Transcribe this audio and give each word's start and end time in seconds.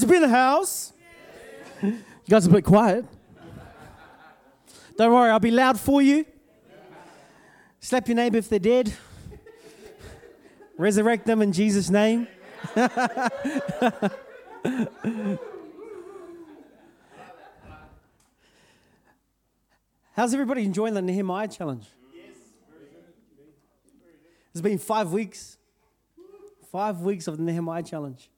to 0.00 0.06
be 0.06 0.16
in 0.16 0.22
the 0.22 0.28
house. 0.28 0.92
You 1.82 1.98
guys 2.28 2.46
are 2.46 2.50
a 2.50 2.52
bit 2.54 2.64
quiet. 2.64 3.04
Don't 4.96 5.12
worry, 5.12 5.30
I'll 5.30 5.40
be 5.40 5.50
loud 5.50 5.78
for 5.78 6.00
you. 6.00 6.24
Slap 7.80 8.08
your 8.08 8.16
neighbor 8.16 8.38
if 8.38 8.48
they're 8.48 8.58
dead. 8.58 8.94
Resurrect 10.78 11.26
them 11.26 11.42
in 11.42 11.52
Jesus' 11.52 11.90
name. 11.90 12.26
How's 20.16 20.32
everybody 20.32 20.64
enjoying 20.64 20.94
the 20.94 21.02
Nehemiah 21.02 21.48
challenge? 21.48 21.86
It's 24.52 24.60
been 24.60 24.78
five 24.78 25.12
weeks. 25.12 25.58
Five 26.70 27.00
weeks 27.00 27.26
of 27.26 27.36
the 27.36 27.42
Nehemiah 27.42 27.82
challenge. 27.82 28.30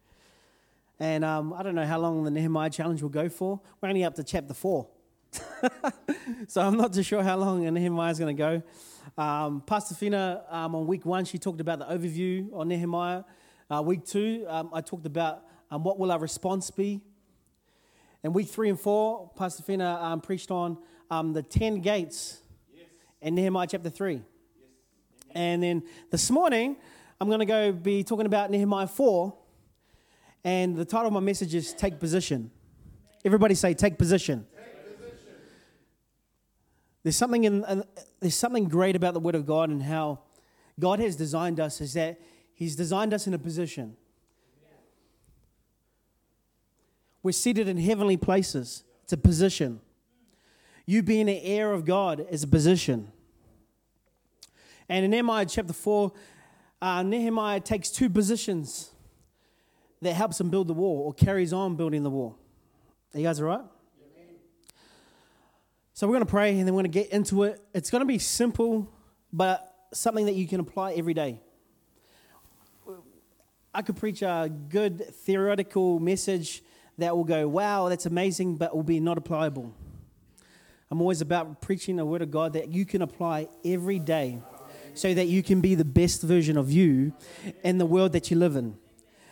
And 0.99 1.25
um, 1.25 1.53
I 1.53 1.63
don't 1.63 1.75
know 1.75 1.85
how 1.85 1.99
long 1.99 2.25
the 2.25 2.31
Nehemiah 2.31 2.71
challenge 2.71 3.03
will 3.03 3.11
go 3.11 3.29
for. 3.29 3.61
We're 3.81 3.91
only 3.91 4.05
up 4.05 4.15
to 4.15 4.25
chapter 4.25 4.55
four. 4.55 4.89
so 6.49 6.63
I'm 6.63 6.77
not 6.77 6.95
too 6.95 7.03
sure 7.03 7.23
how 7.23 7.37
long 7.37 7.63
Nehemiah 7.75 8.11
is 8.11 8.19
going 8.19 8.35
to 8.35 8.43
go. 8.43 9.23
Um, 9.23 9.61
Pastor 9.61 9.95
Fina, 9.95 10.45
um, 10.49 10.75
on 10.75 10.87
week 10.87 11.05
one, 11.05 11.27
she 11.27 11.39
talked 11.39 11.61
about 11.61 11.81
the 11.81 11.85
overview 11.85 12.53
on 12.55 12.69
Nehemiah. 12.69 13.25
Uh, 13.69 13.83
week 13.85 14.07
two, 14.07 14.47
um, 14.49 14.71
I 14.73 14.81
talked 14.81 15.05
about 15.05 15.43
um, 15.71 15.85
what 15.85 15.99
will 15.99 16.11
our 16.11 16.19
response 16.19 16.71
be. 16.71 17.03
And 18.25 18.35
week 18.35 18.49
three 18.49 18.71
and 18.71 18.81
four, 18.81 19.31
Pastor 19.37 19.63
Fina 19.63 19.99
um, 20.01 20.23
preached 20.23 20.51
on 20.51 20.79
the 21.11 21.43
10 21.43 21.81
gates 21.81 22.41
yes. 22.75 22.87
in 23.21 23.35
Nehemiah 23.35 23.67
chapter 23.71 23.91
3. 23.91 24.15
Yes. 24.15 24.23
And 25.33 25.63
then 25.63 25.83
this 26.11 26.31
morning, 26.31 26.77
I'm 27.21 27.29
going 27.29 27.41
to 27.41 27.47
go 27.47 27.71
be 27.71 28.03
talking 28.03 28.27
about 28.27 28.51
Nehemiah 28.51 28.87
4. 28.87 29.35
And 30.47 30.77
the 30.77 30.85
title 30.85 31.09
of 31.09 31.13
my 31.13 31.19
message 31.19 31.57
is 31.57 31.75
Take 31.75 31.99
Position. 31.99 32.53
Everybody 33.25 33.57
say, 33.57 33.75
Take 33.75 33.99
Position. 33.99 34.47
There's 37.03 37.17
something 37.17 37.43
in, 37.43 37.65
uh, 37.65 37.83
there's 38.21 38.37
something 38.37 38.69
great 38.69 38.95
about 38.95 39.15
the 39.15 39.19
Word 39.19 39.35
of 39.35 39.45
God 39.45 39.71
and 39.71 39.83
how 39.83 40.21
God 40.79 41.01
has 41.01 41.17
designed 41.17 41.59
us 41.59 41.81
is 41.81 41.95
that 41.95 42.21
He's 42.55 42.77
designed 42.77 43.13
us 43.13 43.27
in 43.27 43.35
a 43.35 43.41
position. 43.41 43.97
We're 47.25 47.33
seated 47.33 47.67
in 47.67 47.77
heavenly 47.77 48.17
places. 48.17 48.85
It's 49.03 49.15
a 49.15 49.17
position. 49.17 49.81
You 50.87 51.03
being 51.03 51.29
an 51.29 51.41
heir 51.43 51.73
of 51.73 51.85
God 51.85 52.25
is 52.31 52.45
a 52.45 52.49
position. 52.49 53.11
And 54.89 55.05
in 55.05 55.11
Nehemiah 55.11 55.47
chapter 55.47 55.73
4, 55.73 56.13
uh, 56.81 57.03
Nehemiah 57.03 57.59
takes 57.59 57.91
two 57.91 58.09
positions 58.09 58.93
that 60.07 60.15
helps 60.15 60.41
him 60.41 60.51
build 60.51 60.69
the 60.69 60.75
wall 60.75 61.03
or 61.05 61.13
carries 61.13 61.53
on 61.53 61.77
building 61.77 62.03
the 62.03 62.11
wall. 62.11 62.39
Are 63.13 63.19
you 63.19 63.27
guys 63.27 63.41
all 63.41 63.47
right? 63.47 63.65
So 65.95 66.07
we're 66.07 66.15
going 66.15 66.27
to 66.27 66.31
pray 66.31 66.59
and 66.59 66.67
then 66.67 66.75
we're 66.75 66.83
going 66.83 66.93
to 66.93 66.99
get 66.99 67.11
into 67.11 67.45
it. 67.45 67.61
It's 67.73 67.91
going 67.91 68.01
to 68.01 68.07
be 68.07 68.19
simple, 68.19 68.93
but 69.33 69.75
something 69.95 70.27
that 70.27 70.35
you 70.35 70.47
can 70.47 70.61
apply 70.61 70.93
every 70.93 71.15
day. 71.15 71.41
I 73.75 73.83
could 73.83 73.97
preach 73.97 74.23
a 74.23 74.51
good 74.69 75.07
theoretical 75.07 75.99
message 75.99 76.63
that 76.99 77.17
will 77.17 77.25
go, 77.25 77.49
wow, 77.49 77.89
that's 77.89 78.07
amazing, 78.07 78.57
but 78.57 78.75
will 78.75 78.83
be 78.83 79.01
not 79.01 79.17
applicable. 79.17 79.75
I'm 80.91 81.01
always 81.01 81.21
about 81.21 81.61
preaching 81.61 81.97
the 81.97 82.05
word 82.05 82.23
of 82.23 82.31
God 82.31 82.53
that 82.53 82.69
you 82.69 82.85
can 82.87 83.03
apply 83.03 83.49
every 83.65 83.99
day 83.99 84.41
so 84.95 85.13
that 85.13 85.27
you 85.27 85.43
can 85.43 85.61
be 85.61 85.75
the 85.75 85.85
best 85.85 86.23
version 86.23 86.57
of 86.57 86.71
you 86.71 87.13
in 87.65 87.79
the 87.79 87.87
world 87.87 88.13
that 88.13 88.31
you 88.31 88.37
live 88.37 88.57
in. 88.57 88.77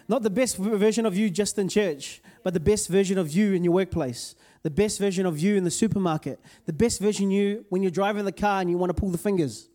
Not 0.06 0.22
the 0.22 0.30
best 0.30 0.56
version 0.56 1.06
of 1.06 1.16
you 1.16 1.30
just 1.30 1.58
in 1.58 1.68
church, 1.68 2.20
but 2.42 2.52
the 2.52 2.60
best 2.60 2.88
version 2.88 3.16
of 3.16 3.32
you 3.32 3.54
in 3.54 3.64
your 3.64 3.72
workplace, 3.72 4.34
the 4.62 4.70
best 4.70 4.98
version 4.98 5.24
of 5.24 5.38
you 5.38 5.56
in 5.56 5.64
the 5.64 5.70
supermarket, 5.70 6.38
the 6.66 6.72
best 6.72 7.00
version 7.00 7.30
you 7.30 7.64
when 7.70 7.82
you're 7.82 7.90
driving 7.90 8.24
the 8.24 8.32
car 8.32 8.60
and 8.60 8.68
you 8.68 8.76
want 8.76 8.90
to 8.90 9.00
pull 9.00 9.10
the 9.10 9.18
fingers. 9.18 9.68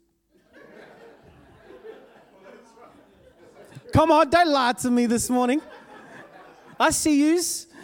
Come 3.92 4.12
on, 4.12 4.30
don't 4.30 4.50
lie 4.50 4.74
to 4.74 4.92
me 4.92 5.08
this 5.08 5.32
morning. 5.32 5.62
I 6.80 6.92
see 6.92 7.20
yous. 7.20 7.66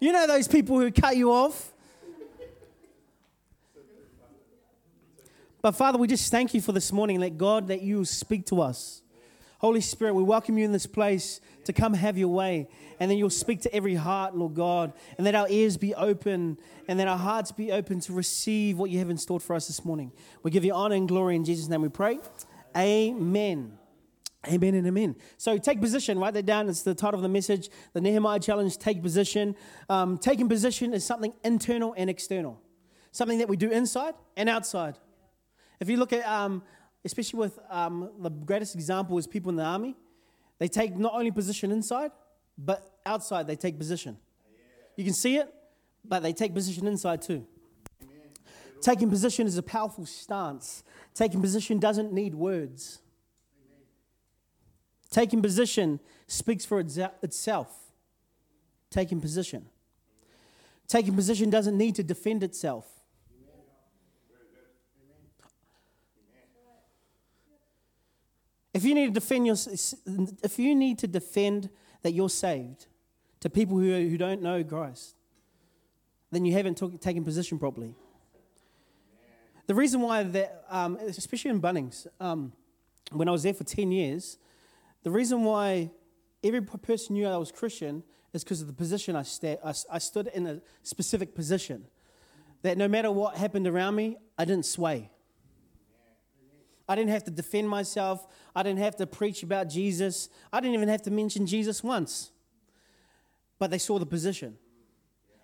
you 0.00 0.12
know 0.12 0.26
those 0.26 0.48
people 0.48 0.80
who 0.80 0.90
cut 0.90 1.16
you 1.16 1.32
off? 1.32 1.72
But 5.62 5.72
Father, 5.72 5.98
we 5.98 6.08
just 6.08 6.30
thank 6.30 6.54
you 6.54 6.60
for 6.60 6.72
this 6.72 6.92
morning. 6.92 7.20
Let 7.20 7.38
God, 7.38 7.68
that 7.68 7.82
you 7.82 8.04
speak 8.04 8.46
to 8.46 8.62
us. 8.62 9.02
Holy 9.58 9.80
Spirit, 9.80 10.14
we 10.14 10.22
welcome 10.22 10.56
you 10.56 10.64
in 10.64 10.70
this 10.70 10.86
place 10.86 11.40
to 11.64 11.72
come 11.72 11.92
have 11.94 12.16
your 12.16 12.28
way. 12.28 12.68
And 13.00 13.10
then 13.10 13.18
you'll 13.18 13.28
speak 13.28 13.62
to 13.62 13.74
every 13.74 13.96
heart, 13.96 14.36
Lord 14.36 14.54
God. 14.54 14.92
And 15.16 15.26
that 15.26 15.34
our 15.34 15.48
ears 15.48 15.76
be 15.76 15.94
open 15.96 16.58
and 16.86 17.00
that 17.00 17.08
our 17.08 17.18
hearts 17.18 17.50
be 17.50 17.72
open 17.72 17.98
to 18.00 18.12
receive 18.12 18.78
what 18.78 18.90
you 18.90 19.00
have 19.00 19.10
in 19.10 19.18
store 19.18 19.40
for 19.40 19.56
us 19.56 19.66
this 19.66 19.84
morning. 19.84 20.12
We 20.44 20.52
give 20.52 20.64
you 20.64 20.72
honor 20.72 20.94
and 20.94 21.08
glory 21.08 21.34
in 21.34 21.44
Jesus' 21.44 21.68
name 21.68 21.82
we 21.82 21.88
pray. 21.88 22.20
Amen. 22.76 23.76
Amen 24.46 24.74
and 24.74 24.86
amen. 24.86 25.16
So 25.36 25.58
take 25.58 25.80
position, 25.80 26.20
write 26.20 26.34
that 26.34 26.46
down. 26.46 26.68
It's 26.68 26.82
the 26.82 26.94
title 26.94 27.18
of 27.18 27.22
the 27.22 27.28
message, 27.28 27.68
the 27.92 28.00
Nehemiah 28.00 28.38
Challenge, 28.38 28.78
take 28.78 29.02
position. 29.02 29.56
Um, 29.88 30.16
taking 30.16 30.48
position 30.48 30.94
is 30.94 31.04
something 31.04 31.34
internal 31.42 31.92
and 31.96 32.08
external, 32.08 32.60
something 33.10 33.38
that 33.38 33.48
we 33.48 33.56
do 33.56 33.70
inside 33.70 34.14
and 34.36 34.48
outside. 34.48 34.96
If 35.80 35.88
you 35.88 35.96
look 35.96 36.12
at, 36.12 36.26
um, 36.26 36.62
especially 37.08 37.38
with 37.38 37.58
um, 37.70 38.10
the 38.20 38.28
greatest 38.28 38.74
example 38.74 39.16
is 39.16 39.26
people 39.26 39.48
in 39.48 39.56
the 39.56 39.64
army, 39.64 39.96
they 40.58 40.68
take 40.68 40.94
not 40.94 41.14
only 41.14 41.30
position 41.30 41.72
inside, 41.72 42.10
but 42.58 42.98
outside 43.06 43.46
they 43.46 43.56
take 43.56 43.78
position. 43.78 44.18
You 44.94 45.04
can 45.04 45.14
see 45.14 45.36
it, 45.36 45.48
but 46.04 46.22
they 46.22 46.34
take 46.34 46.52
position 46.52 46.86
inside 46.86 47.22
too. 47.22 47.46
Taking 48.82 49.08
position 49.08 49.46
is 49.46 49.56
a 49.56 49.62
powerful 49.62 50.04
stance. 50.04 50.84
Taking 51.14 51.40
position 51.40 51.78
doesn't 51.78 52.12
need 52.12 52.34
words. 52.34 52.98
Taking 55.10 55.40
position 55.40 55.98
speaks 56.26 56.66
for 56.66 56.78
itself. 56.78 57.72
Taking 58.90 59.18
position. 59.18 59.64
Taking 60.86 61.14
position 61.14 61.48
doesn't 61.48 61.78
need 61.78 61.94
to 61.94 62.02
defend 62.02 62.42
itself. 62.42 62.84
If 68.78 68.84
you 68.84 68.94
need 68.94 69.06
to 69.06 69.12
defend 69.12 69.44
your, 69.44 69.56
if 70.44 70.56
you 70.56 70.72
need 70.72 71.00
to 71.00 71.08
defend 71.08 71.68
that 72.02 72.12
you're 72.12 72.30
saved 72.30 72.86
to 73.40 73.50
people 73.50 73.76
who, 73.76 73.90
who 73.90 74.16
don't 74.16 74.40
know 74.40 74.62
Christ, 74.62 75.16
then 76.30 76.44
you 76.44 76.52
haven't 76.52 76.80
taken 77.00 77.24
position 77.24 77.58
properly. 77.58 77.96
The 79.66 79.74
reason 79.74 80.00
why 80.00 80.22
that, 80.22 80.64
um, 80.70 80.96
especially 81.08 81.50
in 81.50 81.60
Bunnings, 81.60 82.06
um, 82.20 82.52
when 83.10 83.28
I 83.28 83.32
was 83.32 83.42
there 83.42 83.52
for 83.52 83.64
10 83.64 83.90
years, 83.90 84.38
the 85.02 85.10
reason 85.10 85.42
why 85.42 85.90
every 86.44 86.62
person 86.62 87.14
knew 87.16 87.26
I 87.26 87.36
was 87.36 87.50
Christian 87.50 88.04
is 88.32 88.44
because 88.44 88.60
of 88.60 88.68
the 88.68 88.72
position 88.72 89.16
I, 89.16 89.22
sta- 89.22 89.58
I, 89.64 89.74
I 89.90 89.98
stood 89.98 90.28
in 90.32 90.46
a 90.46 90.60
specific 90.84 91.34
position. 91.34 91.84
That 92.62 92.78
no 92.78 92.86
matter 92.86 93.10
what 93.10 93.34
happened 93.34 93.66
around 93.66 93.96
me, 93.96 94.18
I 94.38 94.44
didn't 94.44 94.66
sway. 94.66 95.10
I 96.88 96.94
didn't 96.94 97.10
have 97.10 97.24
to 97.24 97.30
defend 97.30 97.68
myself. 97.68 98.26
I 98.56 98.62
didn't 98.62 98.78
have 98.78 98.96
to 98.96 99.06
preach 99.06 99.42
about 99.42 99.68
Jesus. 99.68 100.28
I 100.52 100.60
didn't 100.60 100.74
even 100.74 100.88
have 100.88 101.02
to 101.02 101.10
mention 101.10 101.46
Jesus 101.46 101.84
once. 101.84 102.30
But 103.58 103.70
they 103.70 103.78
saw 103.78 103.98
the 103.98 104.06
position. 104.06 104.56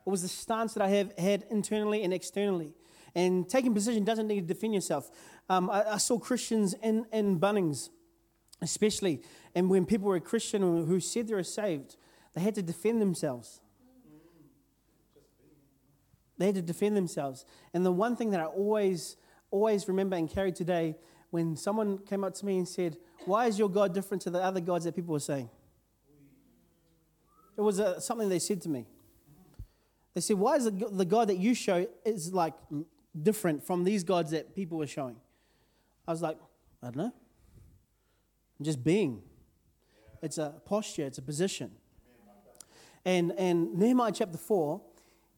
It 0.06 0.10
was 0.10 0.22
the 0.22 0.28
stance 0.28 0.74
that 0.74 0.82
I 0.82 0.88
have 0.88 1.16
had 1.18 1.44
internally 1.50 2.02
and 2.02 2.12
externally. 2.12 2.74
And 3.14 3.48
taking 3.48 3.74
position 3.74 4.04
doesn't 4.04 4.26
need 4.26 4.48
to 4.48 4.54
defend 4.54 4.74
yourself. 4.74 5.10
Um, 5.48 5.70
I, 5.70 5.92
I, 5.92 5.98
saw 5.98 6.18
Christians 6.18 6.74
in, 6.82 7.06
in 7.12 7.38
Bunnings, 7.38 7.90
especially, 8.60 9.22
and 9.54 9.70
when 9.70 9.86
people 9.86 10.08
were 10.08 10.18
Christian 10.18 10.62
who 10.62 10.98
said 10.98 11.28
they 11.28 11.34
were 11.34 11.42
saved, 11.42 11.96
they 12.34 12.40
had 12.40 12.54
to 12.56 12.62
defend 12.62 13.00
themselves. 13.00 13.60
They 16.38 16.46
had 16.46 16.56
to 16.56 16.62
defend 16.62 16.96
themselves. 16.96 17.44
And 17.72 17.86
the 17.86 17.92
one 17.92 18.16
thing 18.16 18.30
that 18.30 18.40
I 18.40 18.46
always, 18.46 19.16
always 19.50 19.86
remember 19.86 20.16
and 20.16 20.28
carry 20.28 20.50
today, 20.50 20.96
when 21.34 21.56
someone 21.56 21.98
came 21.98 22.22
up 22.22 22.32
to 22.32 22.46
me 22.46 22.58
and 22.58 22.68
said, 22.68 22.96
Why 23.24 23.46
is 23.46 23.58
your 23.58 23.68
God 23.68 23.92
different 23.92 24.22
to 24.22 24.30
the 24.30 24.40
other 24.40 24.60
gods 24.60 24.84
that 24.84 24.94
people 24.94 25.12
were 25.12 25.18
saying? 25.18 25.50
It 27.58 27.60
was 27.60 27.80
uh, 27.80 27.98
something 27.98 28.28
they 28.28 28.38
said 28.38 28.62
to 28.62 28.68
me. 28.68 28.86
They 30.14 30.20
said, 30.20 30.36
Why 30.36 30.54
is 30.54 30.66
the, 30.66 31.04
God 31.04 31.30
that 31.30 31.38
you 31.38 31.52
show 31.52 31.88
is 32.04 32.32
like 32.32 32.54
different 33.20 33.66
from 33.66 33.82
these 33.82 34.04
gods 34.04 34.30
that 34.30 34.54
people 34.54 34.78
were 34.78 34.86
showing? 34.86 35.16
I 36.06 36.12
was 36.12 36.22
like, 36.22 36.38
I 36.80 36.86
don't 36.86 36.98
know. 36.98 37.12
I'm 38.60 38.64
just 38.64 38.84
being. 38.84 39.20
It's 40.22 40.38
a 40.38 40.54
posture, 40.64 41.04
it's 41.04 41.18
a 41.18 41.22
position. 41.22 41.72
And, 43.04 43.32
and 43.36 43.74
Nehemiah 43.74 44.12
chapter 44.12 44.38
4, 44.38 44.80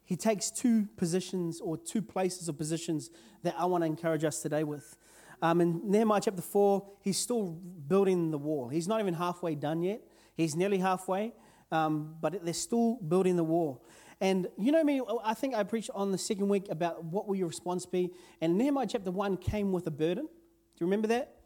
he 0.04 0.14
takes 0.14 0.50
two 0.50 0.88
positions 0.98 1.58
or 1.58 1.78
two 1.78 2.02
places 2.02 2.50
of 2.50 2.58
positions 2.58 3.08
that 3.44 3.54
I 3.58 3.64
want 3.64 3.81
to 3.81 3.87
encourage 3.87 4.25
us 4.25 4.43
today 4.43 4.62
with. 4.62 4.94
Um, 5.43 5.61
in 5.61 5.81
Nehemiah 5.85 6.21
chapter 6.23 6.43
4, 6.43 6.87
he's 7.00 7.19
still 7.19 7.59
building 7.88 8.31
the 8.31 8.38
wall. 8.38 8.69
He's 8.69 8.88
not 8.88 9.00
even 9.00 9.15
halfway 9.15 9.55
done 9.55 9.83
yet. 9.83 10.00
He's 10.37 10.56
nearly 10.56 10.79
halfway. 10.79 11.33
um, 11.73 12.15
but 12.21 12.44
they're 12.44 12.55
still 12.55 12.97
building 12.97 13.37
the 13.37 13.44
wall. 13.44 13.85
And 14.21 14.49
you 14.56 14.73
know 14.73 14.83
me, 14.83 15.03
I 15.25 15.35
think 15.35 15.55
I 15.55 15.62
preached 15.62 15.91
on 15.94 16.11
the 16.11 16.19
second 16.19 16.49
week 16.49 16.69
about 16.71 17.05
what 17.05 17.27
will 17.27 17.37
your 17.37 17.49
response 17.49 17.85
be. 17.85 18.11
And 18.41 18.56
Nehemiah 18.56 18.87
chapter 18.88 19.11
1 19.11 19.37
came 19.38 19.73
with 19.73 19.87
a 19.87 19.91
burden. 19.91 20.25
Do 20.27 20.79
you 20.79 20.87
remember 20.87 21.09
that? 21.09 21.37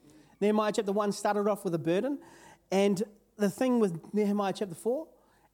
Nehemiah 0.41 0.73
chapter 0.73 0.93
1 0.93 1.13
started 1.13 1.49
off 1.49 1.65
with 1.65 1.75
a 1.75 1.79
burden. 1.79 2.19
And 2.71 3.03
the 3.37 3.51
thing 3.51 3.81
with 3.81 3.99
Nehemiah 4.13 4.53
chapter 4.55 4.75
4, 4.75 5.07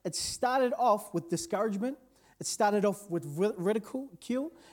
it 0.05 0.15
started 0.15 0.73
off 0.79 1.15
with 1.15 1.31
discouragement. 1.31 1.97
It 2.39 2.47
started 2.47 2.85
off 2.85 3.09
with 3.09 3.25
ridicule. 3.57 4.11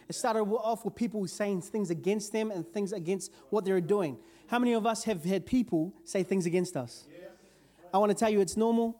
It 0.09 0.15
started 0.15 0.41
off 0.41 0.83
with 0.83 0.95
people 0.95 1.25
saying 1.27 1.61
things 1.61 1.89
against 1.89 2.33
them 2.33 2.51
and 2.51 2.67
things 2.67 2.91
against 2.91 3.31
what 3.49 3.63
they 3.63 3.71
were 3.71 3.79
doing. 3.81 4.17
How 4.47 4.59
many 4.59 4.73
of 4.73 4.85
us 4.85 5.05
have 5.05 5.23
had 5.23 5.45
people 5.45 5.93
say 6.03 6.23
things 6.23 6.45
against 6.45 6.75
us? 6.75 7.05
I 7.93 7.97
want 7.99 8.09
to 8.09 8.15
tell 8.15 8.29
you 8.29 8.41
it's 8.41 8.57
normal. 8.57 8.99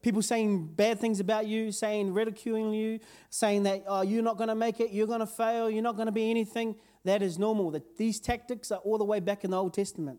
People 0.00 0.20
saying 0.20 0.66
bad 0.66 0.98
things 0.98 1.20
about 1.20 1.46
you, 1.46 1.70
saying 1.70 2.12
ridiculing 2.12 2.72
you, 2.72 2.98
saying 3.30 3.62
that 3.62 3.84
oh, 3.86 4.02
you're 4.02 4.22
not 4.22 4.36
going 4.36 4.48
to 4.48 4.56
make 4.56 4.80
it, 4.80 4.90
you're 4.90 5.06
going 5.06 5.20
to 5.20 5.26
fail, 5.26 5.70
you're 5.70 5.82
not 5.82 5.94
going 5.94 6.06
to 6.06 6.12
be 6.12 6.28
anything. 6.28 6.74
That 7.04 7.22
is 7.22 7.38
normal. 7.38 7.70
That 7.70 7.96
these 7.96 8.18
tactics 8.18 8.72
are 8.72 8.78
all 8.78 8.98
the 8.98 9.04
way 9.04 9.20
back 9.20 9.44
in 9.44 9.52
the 9.52 9.58
Old 9.58 9.74
Testament. 9.74 10.18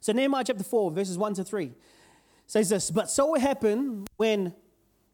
So 0.00 0.12
Nehemiah 0.12 0.44
chapter 0.44 0.64
4, 0.64 0.90
verses 0.90 1.16
1 1.16 1.34
to 1.34 1.44
3 1.44 1.72
says 2.46 2.68
this, 2.68 2.90
But 2.90 3.10
so 3.10 3.34
it 3.34 3.40
happened 3.40 4.06
when 4.16 4.54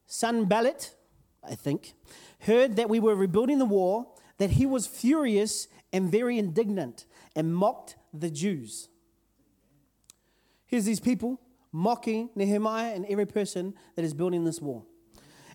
Sanballat, 0.07 0.95
I 1.43 1.55
think, 1.55 1.95
heard 2.41 2.77
that 2.77 2.89
we 2.89 3.01
were 3.01 3.15
rebuilding 3.15 3.59
the 3.59 3.65
wall, 3.65 4.19
that 4.39 4.51
he 4.51 4.67
was 4.67 4.87
furious 4.87 5.69
and 5.93 6.11
very 6.11 6.39
indignant 6.39 7.07
and 7.37 7.55
mocked 7.55 7.97
the 8.13 8.31
Jews. 8.31 8.89
Here's 10.67 10.85
these 10.85 11.01
people 11.01 11.41
mocking 11.73 12.31
Nehemiah 12.35 12.95
and 12.95 13.05
every 13.07 13.27
person 13.27 13.75
that 13.97 14.05
is 14.05 14.15
building 14.15 14.45
this 14.45 14.61
wall. 14.61 14.87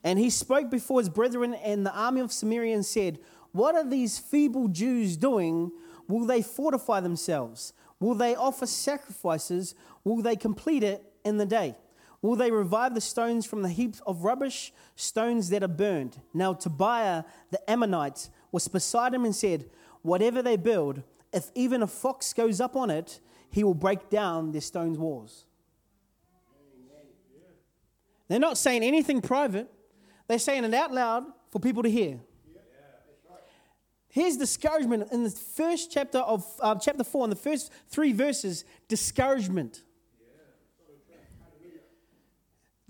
And 0.03 0.19
he 0.19 0.29
spoke 0.29 0.69
before 0.69 0.99
his 0.99 1.09
brethren 1.09 1.53
and 1.53 1.85
the 1.85 1.93
army 1.93 2.21
of 2.21 2.31
Samaria 2.31 2.73
and 2.73 2.85
said, 2.85 3.19
What 3.51 3.75
are 3.75 3.87
these 3.87 4.19
feeble 4.19 4.67
Jews 4.67 5.17
doing? 5.17 5.71
Will 6.07 6.25
they 6.25 6.41
fortify 6.41 6.99
themselves? 6.99 7.73
Will 7.99 8.15
they 8.15 8.35
offer 8.35 8.65
sacrifices? 8.65 9.75
Will 10.03 10.21
they 10.21 10.35
complete 10.35 10.83
it 10.83 11.03
in 11.25 11.37
the 11.37 11.45
day? 11.45 11.75
Will 12.21 12.35
they 12.35 12.51
revive 12.51 12.95
the 12.95 13.01
stones 13.01 13.45
from 13.45 13.61
the 13.61 13.69
heaps 13.69 14.01
of 14.05 14.23
rubbish, 14.23 14.73
stones 14.95 15.49
that 15.49 15.63
are 15.63 15.69
burned? 15.69 16.19
Now 16.33 16.53
Tobiah 16.53 17.23
the 17.51 17.69
Ammonite 17.69 18.29
was 18.51 18.67
beside 18.67 19.13
him 19.13 19.25
and 19.25 19.35
said, 19.35 19.69
Whatever 20.01 20.41
they 20.41 20.57
build, 20.57 21.03
if 21.31 21.51
even 21.55 21.81
a 21.81 21.87
fox 21.87 22.33
goes 22.33 22.59
up 22.59 22.75
on 22.75 22.89
it, 22.89 23.19
he 23.51 23.63
will 23.63 23.73
break 23.73 24.09
down 24.09 24.51
their 24.51 24.61
stones' 24.61 24.97
walls. 24.97 25.45
They're 28.27 28.39
not 28.39 28.57
saying 28.57 28.83
anything 28.83 29.21
private, 29.21 29.69
they're 30.27 30.39
saying 30.39 30.63
it 30.63 30.73
out 30.73 30.93
loud 30.93 31.25
for 31.49 31.59
people 31.59 31.83
to 31.83 31.89
hear. 31.89 32.19
Here's 34.11 34.37
discouragement 34.37 35.11
in 35.11 35.23
the 35.23 35.29
first 35.29 35.91
chapter 35.91 36.17
of 36.19 36.43
uh, 36.59 36.75
chapter 36.75 37.03
4, 37.03 37.25
in 37.25 37.29
the 37.29 37.35
first 37.35 37.71
three 37.87 38.11
verses 38.11 38.65
discouragement. 38.87 39.83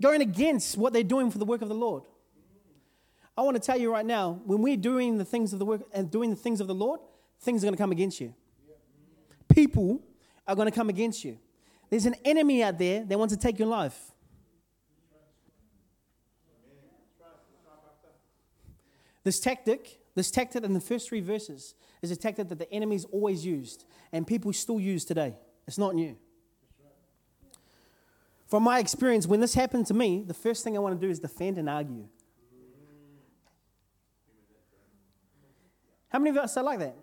Going 0.00 0.22
against 0.22 0.78
what 0.78 0.92
they're 0.92 1.02
doing 1.02 1.30
for 1.30 1.38
the 1.38 1.44
work 1.44 1.62
of 1.62 1.68
the 1.68 1.74
Lord. 1.74 2.04
I 3.36 3.42
want 3.42 3.56
to 3.56 3.60
tell 3.60 3.78
you 3.78 3.92
right 3.92 4.04
now, 4.04 4.40
when 4.44 4.62
we're 4.62 4.76
doing 4.76 5.18
the 5.18 5.24
things 5.24 5.52
of 5.52 5.58
the 5.58 5.64
work 5.64 5.82
and 5.92 6.10
doing 6.10 6.30
the 6.30 6.36
things 6.36 6.60
of 6.60 6.66
the 6.66 6.74
Lord, 6.74 7.00
things 7.40 7.62
are 7.62 7.66
going 7.66 7.74
to 7.74 7.80
come 7.80 7.92
against 7.92 8.20
you. 8.20 8.34
People 9.48 10.02
are 10.46 10.54
going 10.54 10.66
to 10.66 10.74
come 10.74 10.88
against 10.88 11.24
you. 11.24 11.38
There's 11.90 12.06
an 12.06 12.14
enemy 12.24 12.62
out 12.62 12.78
there 12.78 13.04
that 13.04 13.18
wants 13.18 13.34
to 13.34 13.40
take 13.40 13.58
your 13.58 13.68
life. 13.68 14.12
This 19.22 19.38
tactic, 19.38 20.00
this 20.14 20.30
tactic 20.30 20.64
in 20.64 20.72
the 20.72 20.80
first 20.80 21.08
three 21.08 21.20
verses, 21.20 21.74
is 22.00 22.10
a 22.10 22.16
tactic 22.16 22.48
that 22.48 22.58
the 22.58 22.72
enemy's 22.72 23.04
always 23.06 23.44
used 23.44 23.84
and 24.12 24.26
people 24.26 24.52
still 24.52 24.80
use 24.80 25.04
today. 25.04 25.36
It's 25.66 25.78
not 25.78 25.94
new. 25.94 26.16
From 28.50 28.64
my 28.64 28.80
experience, 28.80 29.28
when 29.28 29.38
this 29.38 29.54
happened 29.54 29.86
to 29.86 29.94
me, 29.94 30.24
the 30.26 30.34
first 30.34 30.64
thing 30.64 30.76
I 30.76 30.80
want 30.80 31.00
to 31.00 31.06
do 31.06 31.08
is 31.08 31.20
defend 31.20 31.56
and 31.56 31.70
argue. 31.70 32.08
How 36.08 36.18
many 36.18 36.30
of 36.30 36.36
us 36.36 36.56
are 36.56 36.64
like 36.64 36.80
that? 36.80 36.96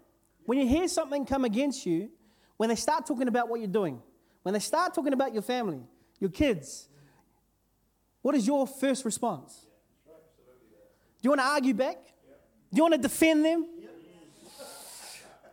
When 0.45 0.59
you 0.59 0.67
hear 0.67 0.89
something 0.89 1.25
come 1.25 1.45
against 1.45 1.85
you, 1.85 2.09
when 2.57 2.67
they 2.67 2.75
start 2.75 3.07
talking 3.07 3.29
about 3.29 3.47
what 3.47 3.61
you're 3.61 3.69
doing, 3.69 4.01
when 4.43 4.51
they 4.51 4.59
start 4.59 4.93
talking 4.93 5.13
about 5.13 5.31
your 5.33 5.41
family, 5.41 5.79
your 6.19 6.31
kids, 6.31 6.89
what 8.21 8.35
is 8.35 8.45
your 8.45 8.67
first 8.67 9.05
response? 9.05 9.67
Do 10.05 10.11
you 11.21 11.29
want 11.29 11.39
to 11.39 11.45
argue 11.45 11.73
back? 11.73 11.95
Do 12.73 12.75
you 12.75 12.83
want 12.83 12.95
to 12.95 13.01
defend 13.01 13.45
them? 13.45 13.67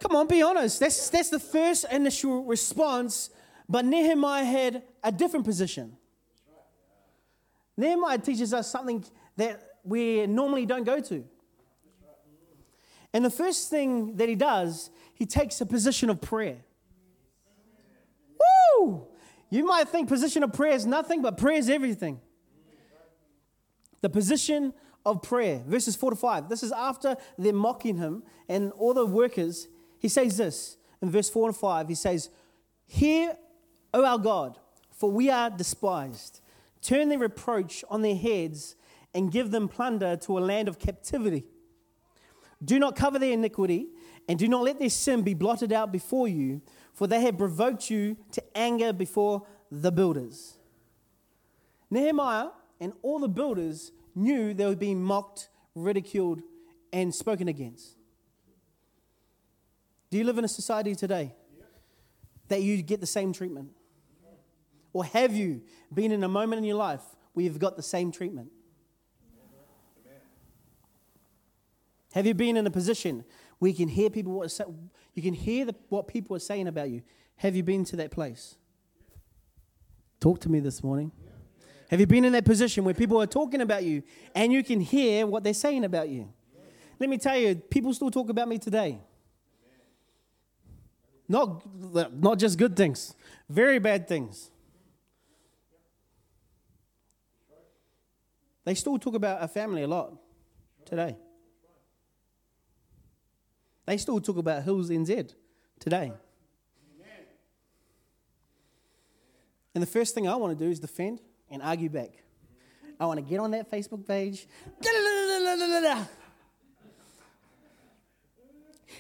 Come 0.00 0.16
on, 0.16 0.26
be 0.26 0.42
honest. 0.42 0.80
That's, 0.80 1.08
that's 1.08 1.28
the 1.28 1.38
first 1.38 1.86
initial 1.88 2.42
response. 2.42 3.30
But 3.68 3.84
Nehemiah 3.84 4.44
had 4.44 4.82
a 5.02 5.10
different 5.10 5.44
position. 5.44 5.96
Nehemiah 7.76 8.18
teaches 8.18 8.52
us 8.52 8.70
something 8.70 9.04
that 9.36 9.60
we 9.82 10.26
normally 10.26 10.66
don't 10.66 10.84
go 10.84 11.00
to. 11.00 11.24
And 13.12 13.24
the 13.24 13.30
first 13.30 13.70
thing 13.70 14.16
that 14.16 14.28
he 14.28 14.34
does, 14.34 14.90
he 15.14 15.24
takes 15.24 15.60
a 15.60 15.66
position 15.66 16.10
of 16.10 16.20
prayer. 16.20 16.58
Woo! 18.78 19.06
You 19.50 19.64
might 19.64 19.88
think 19.88 20.08
position 20.08 20.42
of 20.42 20.52
prayer 20.52 20.72
is 20.72 20.84
nothing, 20.84 21.22
but 21.22 21.38
prayer 21.38 21.56
is 21.56 21.70
everything. 21.70 22.20
The 24.00 24.10
position 24.10 24.74
of 25.06 25.22
prayer. 25.22 25.62
Verses 25.66 25.94
4 25.96 26.10
to 26.10 26.16
5. 26.16 26.48
This 26.48 26.62
is 26.62 26.72
after 26.72 27.16
they're 27.38 27.52
mocking 27.52 27.98
him 27.98 28.24
and 28.48 28.72
all 28.72 28.94
the 28.94 29.06
workers. 29.06 29.68
He 29.98 30.08
says 30.08 30.36
this 30.36 30.76
in 31.00 31.10
verse 31.10 31.30
4 31.30 31.48
and 31.48 31.56
5. 31.56 31.88
He 31.88 31.94
says, 31.94 32.30
Hear, 32.86 33.36
O 33.94 34.04
our 34.04 34.18
God, 34.18 34.58
for 34.90 35.08
we 35.08 35.30
are 35.30 35.48
despised. 35.48 36.40
Turn 36.82 37.08
their 37.08 37.18
reproach 37.18 37.84
on 37.88 38.02
their 38.02 38.16
heads 38.16 38.74
and 39.14 39.30
give 39.30 39.52
them 39.52 39.68
plunder 39.68 40.16
to 40.16 40.36
a 40.36 40.40
land 40.40 40.66
of 40.66 40.80
captivity. 40.80 41.44
Do 42.62 42.80
not 42.80 42.96
cover 42.96 43.20
their 43.20 43.32
iniquity 43.32 43.86
and 44.28 44.36
do 44.36 44.48
not 44.48 44.64
let 44.64 44.80
their 44.80 44.90
sin 44.90 45.22
be 45.22 45.32
blotted 45.32 45.72
out 45.72 45.92
before 45.92 46.26
you, 46.26 46.60
for 46.92 47.06
they 47.06 47.20
have 47.20 47.38
provoked 47.38 47.88
you 47.88 48.16
to 48.32 48.42
anger 48.56 48.92
before 48.92 49.46
the 49.70 49.92
builders. 49.92 50.58
Nehemiah 51.88 52.48
and 52.80 52.92
all 53.02 53.20
the 53.20 53.28
builders 53.28 53.92
knew 54.16 54.54
they 54.54 54.66
were 54.66 54.74
being 54.74 55.02
mocked, 55.02 55.50
ridiculed, 55.76 56.42
and 56.92 57.14
spoken 57.14 57.46
against. 57.46 57.96
Do 60.10 60.18
you 60.18 60.24
live 60.24 60.38
in 60.38 60.44
a 60.44 60.48
society 60.48 60.96
today 60.96 61.32
that 62.48 62.62
you 62.62 62.82
get 62.82 63.00
the 63.00 63.06
same 63.06 63.32
treatment? 63.32 63.70
Or 64.94 65.04
have 65.04 65.34
you 65.34 65.60
been 65.92 66.12
in 66.12 66.22
a 66.24 66.28
moment 66.28 66.60
in 66.60 66.64
your 66.64 66.76
life 66.76 67.02
where 67.34 67.44
you've 67.44 67.58
got 67.58 67.76
the 67.76 67.82
same 67.82 68.10
treatment? 68.12 68.50
Have 72.14 72.26
you 72.26 72.32
been 72.32 72.56
in 72.56 72.64
a 72.64 72.70
position 72.70 73.24
where 73.58 73.72
you 73.72 73.76
can 73.76 73.88
hear 73.88 74.08
people 74.08 74.32
what 74.32 74.58
you 75.14 75.22
can 75.22 75.34
hear 75.34 75.64
the, 75.64 75.74
what 75.88 76.06
people 76.06 76.36
are 76.36 76.40
saying 76.40 76.68
about 76.68 76.90
you? 76.90 77.02
Have 77.36 77.56
you 77.56 77.64
been 77.64 77.84
to 77.86 77.96
that 77.96 78.12
place? 78.12 78.54
Talk 80.20 80.40
to 80.42 80.48
me 80.48 80.60
this 80.60 80.82
morning. 80.82 81.10
Have 81.90 81.98
you 81.98 82.06
been 82.06 82.24
in 82.24 82.32
that 82.32 82.44
position 82.44 82.84
where 82.84 82.94
people 82.94 83.20
are 83.20 83.26
talking 83.26 83.60
about 83.60 83.82
you 83.82 84.04
and 84.32 84.52
you 84.52 84.62
can 84.62 84.80
hear 84.80 85.26
what 85.26 85.42
they're 85.42 85.52
saying 85.52 85.84
about 85.84 86.08
you? 86.08 86.32
Let 87.00 87.10
me 87.10 87.18
tell 87.18 87.36
you, 87.36 87.56
people 87.56 87.92
still 87.92 88.12
talk 88.12 88.28
about 88.28 88.46
me 88.46 88.58
today. 88.58 89.00
Not, 91.28 91.64
not 92.14 92.38
just 92.38 92.58
good 92.58 92.76
things, 92.76 93.14
very 93.48 93.80
bad 93.80 94.06
things. 94.06 94.50
They 98.64 98.74
still 98.74 98.98
talk 98.98 99.14
about 99.14 99.40
our 99.40 99.48
family 99.48 99.82
a 99.82 99.88
lot 99.88 100.14
today. 100.84 101.16
They 103.86 103.98
still 103.98 104.20
talk 104.20 104.38
about 104.38 104.62
Hills 104.62 104.90
NZ 104.90 105.34
today. 105.78 106.12
And 109.74 109.82
the 109.82 109.86
first 109.86 110.14
thing 110.14 110.28
I 110.28 110.36
want 110.36 110.56
to 110.56 110.64
do 110.64 110.70
is 110.70 110.78
defend 110.78 111.20
and 111.50 111.60
argue 111.60 111.90
back. 111.90 112.10
I 112.98 113.06
want 113.06 113.18
to 113.18 113.24
get 113.24 113.40
on 113.40 113.50
that 113.50 113.70
Facebook 113.70 114.06
page. 114.06 114.46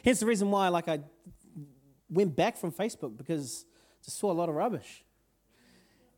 Here's 0.02 0.18
the 0.18 0.26
reason 0.26 0.50
why, 0.50 0.68
like, 0.68 0.88
I 0.88 0.98
went 2.10 2.34
back 2.34 2.56
from 2.56 2.72
Facebook 2.72 3.16
because 3.16 3.64
I 4.06 4.10
saw 4.10 4.32
a 4.32 4.34
lot 4.34 4.48
of 4.48 4.56
rubbish. 4.56 5.04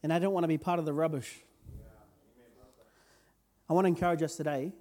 And 0.02 0.12
I 0.12 0.18
don't 0.18 0.32
want 0.32 0.44
to 0.44 0.48
be 0.48 0.58
part 0.58 0.78
of 0.78 0.86
the 0.86 0.92
rubbish. 0.92 1.42
I 3.68 3.72
want 3.72 3.84
to 3.84 3.88
encourage 3.88 4.22
us 4.22 4.36
today 4.36 4.72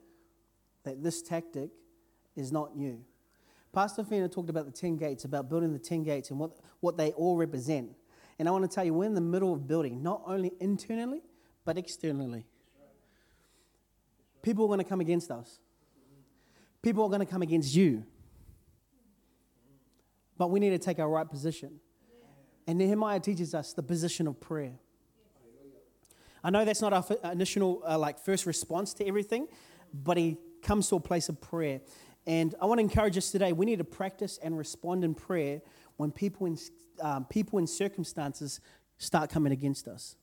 that 0.84 1.04
this 1.04 1.22
tactic 1.22 1.70
is 2.36 2.52
not 2.52 2.76
new. 2.76 3.04
Pastor 3.74 4.04
Fina 4.04 4.30
talked 4.30 4.50
about 4.50 4.66
the 4.66 4.72
10 4.72 4.96
gates, 4.96 5.26
about 5.26 5.50
building 5.50 5.74
the 5.74 5.80
10 5.80 6.04
gates 6.04 6.30
and 6.30 6.40
what, 6.40 6.52
what 6.80 6.96
they 6.96 7.12
all 7.12 7.36
represent. 7.36 7.92
And 8.40 8.48
I 8.48 8.52
want 8.52 8.70
to 8.70 8.74
tell 8.74 8.86
you, 8.86 8.94
we're 8.94 9.06
in 9.06 9.16
the 9.16 9.22
middle 9.22 9.54
of 9.54 9.68
building, 9.68 10.02
not 10.02 10.22
only 10.26 10.54
internally, 10.60 11.22
but 11.66 11.78
externally. 11.78 12.46
People 14.42 14.66
are 14.66 14.68
going 14.68 14.80
to 14.80 14.86
come 14.86 15.02
against 15.02 15.32
us, 15.32 15.60
people 16.82 17.04
are 17.04 17.10
going 17.10 17.20
to 17.20 17.26
come 17.26 17.42
against 17.42 17.76
you. 17.76 18.06
But 20.38 20.52
we 20.52 20.60
need 20.60 20.72
to 20.72 20.78
take 20.78 21.00
our 21.00 21.10
right 21.10 21.30
position. 21.30 21.80
And 22.68 22.78
Nehemiah 22.78 23.20
teaches 23.20 23.54
us 23.54 23.74
the 23.74 23.84
position 23.84 24.28
of 24.28 24.40
prayer. 24.40 24.74
I 26.46 26.52
know 26.52 26.64
that's 26.64 26.80
not 26.80 26.94
our 26.94 27.04
initial, 27.32 27.82
uh, 27.88 27.98
like, 27.98 28.20
first 28.20 28.46
response 28.46 28.94
to 28.96 29.08
everything, 29.08 29.48
but 29.92 30.16
he 30.16 30.38
comes 30.62 30.88
to 30.90 30.96
a 30.96 31.00
place 31.00 31.28
of 31.28 31.42
prayer. 31.42 31.82
And 32.28 32.54
I 32.62 32.68
want 32.68 32.78
to 32.78 32.84
encourage 32.84 33.18
us 33.18 33.32
today 33.32 33.52
we 33.52 33.66
need 33.66 33.80
to 33.80 33.84
practice 33.84 34.38
and 34.44 34.56
respond 34.56 35.04
in 35.04 35.16
prayer 35.16 35.64
when 35.98 36.12
people 36.12 36.46
in, 36.46 36.56
um, 37.02 37.26
people 37.26 37.58
in 37.58 37.66
circumstances 37.66 38.62
start 39.00 39.32
coming 39.32 39.54
against 39.54 39.88
us. 39.88 40.18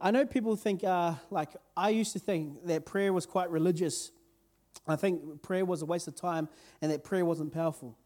I 0.00 0.10
know 0.10 0.26
people 0.26 0.56
think, 0.56 0.82
uh, 0.82 1.14
like, 1.30 1.50
I 1.76 1.90
used 1.90 2.12
to 2.14 2.18
think 2.18 2.66
that 2.66 2.84
prayer 2.84 3.12
was 3.12 3.24
quite 3.24 3.50
religious. 3.52 4.10
I 4.84 4.96
think 4.96 5.42
prayer 5.42 5.64
was 5.64 5.80
a 5.80 5.86
waste 5.86 6.08
of 6.08 6.16
time 6.16 6.48
and 6.82 6.90
that 6.90 7.04
prayer 7.04 7.24
wasn't 7.24 7.52
powerful. 7.52 7.96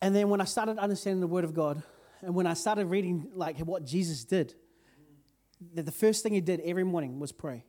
And 0.00 0.16
then 0.16 0.30
when 0.30 0.40
I 0.40 0.44
started 0.44 0.78
understanding 0.78 1.20
the 1.20 1.26
Word 1.26 1.44
of 1.44 1.52
God, 1.52 1.82
and 2.24 2.34
when 2.34 2.46
I 2.46 2.54
started 2.54 2.86
reading 2.86 3.28
like 3.34 3.58
what 3.58 3.84
Jesus 3.84 4.24
did, 4.24 4.54
the 5.74 5.92
first 5.92 6.22
thing 6.22 6.32
he 6.32 6.40
did 6.40 6.60
every 6.64 6.84
morning 6.84 7.20
was 7.20 7.32
pray. 7.32 7.64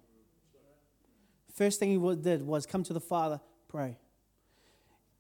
First 1.53 1.79
thing 1.79 1.89
he 1.89 2.15
did 2.15 2.41
was 2.41 2.65
come 2.65 2.83
to 2.83 2.93
the 2.93 3.00
Father, 3.01 3.41
pray. 3.67 3.97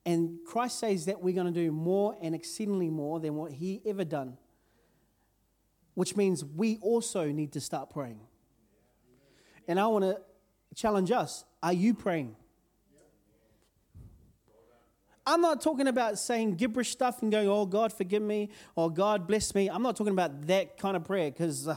And 0.05 0.39
Christ 0.45 0.79
says 0.79 1.05
that 1.05 1.21
we're 1.21 1.33
going 1.33 1.51
to 1.51 1.59
do 1.59 1.71
more 1.71 2.15
and 2.21 2.35
exceedingly 2.35 2.89
more 2.89 3.19
than 3.19 3.35
what 3.35 3.51
he 3.51 3.81
ever 3.85 4.05
done, 4.05 4.37
which 5.95 6.15
means 6.15 6.45
we 6.45 6.77
also 6.81 7.31
need 7.31 7.53
to 7.53 7.61
start 7.61 7.89
praying. 7.89 8.19
And 9.67 9.79
I 9.79 9.87
want 9.87 10.05
to 10.05 10.21
challenge 10.75 11.11
us 11.11 11.43
are 11.63 11.73
you 11.73 11.93
praying? 11.93 12.35
I'm 15.27 15.41
not 15.41 15.61
talking 15.61 15.87
about 15.87 16.19
saying 16.19 16.55
gibberish 16.55 16.91
stuff 16.91 17.21
and 17.21 17.31
going, 17.31 17.47
oh, 17.49 17.65
God, 17.65 17.91
forgive 17.91 18.21
me, 18.21 18.49
or 18.75 18.91
God, 18.91 19.27
bless 19.27 19.55
me. 19.55 19.69
I'm 19.69 19.81
not 19.81 19.95
talking 19.95 20.13
about 20.13 20.45
that 20.47 20.77
kind 20.77 20.95
of 20.95 21.03
prayer 21.03 21.31
because 21.31 21.67
uh, 21.67 21.75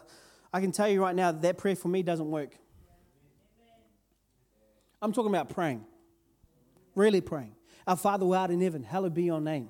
I 0.52 0.60
can 0.60 0.70
tell 0.70 0.88
you 0.88 1.00
right 1.00 1.14
now 1.14 1.32
that 1.32 1.56
prayer 1.56 1.76
for 1.76 1.88
me 1.88 2.02
doesn't 2.02 2.30
work. 2.30 2.54
I'm 5.00 5.12
talking 5.12 5.30
about 5.30 5.48
praying, 5.48 5.84
really 6.94 7.20
praying. 7.20 7.54
Our 7.86 7.96
Father 7.96 8.26
who 8.26 8.34
art 8.34 8.50
in 8.50 8.60
heaven, 8.60 8.82
hallowed 8.82 9.14
be 9.14 9.22
your 9.22 9.40
name. 9.40 9.68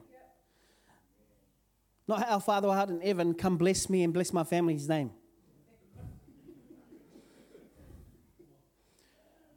Not 2.09 2.29
our 2.29 2.41
Father 2.41 2.67
who 2.69 2.75
art 2.75 2.89
in 2.89 3.01
heaven, 3.01 3.35
come 3.35 3.59
bless 3.59 3.89
me 3.89 4.03
and 4.03 4.13
bless 4.13 4.33
my 4.33 4.43
family's 4.43 4.89
name. 4.89 5.11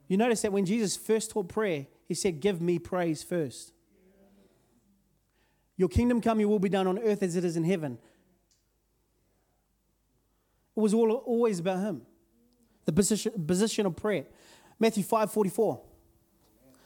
You 0.07 0.17
notice 0.17 0.41
that 0.41 0.51
when 0.51 0.65
Jesus 0.65 0.97
first 0.97 1.31
taught 1.31 1.47
prayer, 1.47 1.87
he 2.05 2.13
said, 2.13 2.41
Give 2.41 2.61
me 2.61 2.77
praise 2.77 3.23
first. 3.23 3.71
Your 5.81 5.89
kingdom 5.89 6.21
come, 6.21 6.39
your 6.39 6.47
will 6.47 6.59
be 6.59 6.69
done 6.69 6.85
on 6.85 6.99
earth 6.99 7.23
as 7.23 7.35
it 7.35 7.43
is 7.43 7.57
in 7.57 7.63
heaven. 7.63 7.97
It 10.77 10.79
was 10.79 10.93
all, 10.93 11.11
always 11.11 11.57
about 11.57 11.79
him. 11.79 12.03
The 12.85 12.91
position, 12.91 13.31
position 13.47 13.87
of 13.87 13.95
prayer. 13.95 14.25
Matthew 14.79 15.01
5 15.01 15.31
44 15.31 15.81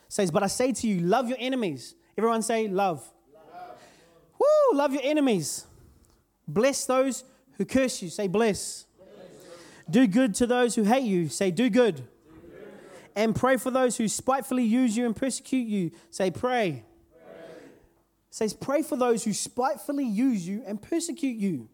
says, 0.07 0.31
But 0.31 0.43
I 0.43 0.47
say 0.47 0.71
to 0.71 0.87
you, 0.87 1.01
love 1.01 1.27
your 1.27 1.35
enemies. 1.41 1.93
Everyone 2.17 2.41
say, 2.41 2.69
love. 2.69 3.05
love. 3.33 3.75
Woo, 4.39 4.77
love 4.77 4.93
your 4.93 5.03
enemies. 5.03 5.67
Bless 6.47 6.85
those 6.85 7.25
who 7.57 7.65
curse 7.65 8.01
you. 8.01 8.07
Say, 8.07 8.29
bless. 8.29 8.85
bless. 8.97 9.89
Do 9.89 10.07
good 10.07 10.35
to 10.35 10.47
those 10.47 10.73
who 10.75 10.83
hate 10.83 11.03
you. 11.03 11.27
Say, 11.27 11.51
do 11.51 11.69
good. 11.69 11.97
do 11.97 12.01
good. 12.01 12.67
And 13.13 13.35
pray 13.35 13.57
for 13.57 13.71
those 13.71 13.97
who 13.97 14.07
spitefully 14.07 14.63
use 14.63 14.95
you 14.95 15.05
and 15.05 15.13
persecute 15.13 15.67
you. 15.67 15.91
Say, 16.11 16.31
pray 16.31 16.85
says, 18.35 18.53
Pray 18.53 18.81
for 18.81 18.97
those 18.97 19.23
who 19.23 19.31
spitefully 19.31 20.03
use 20.03 20.45
you 20.45 20.61
and 20.67 20.81
persecute 20.81 21.37
you. 21.37 21.69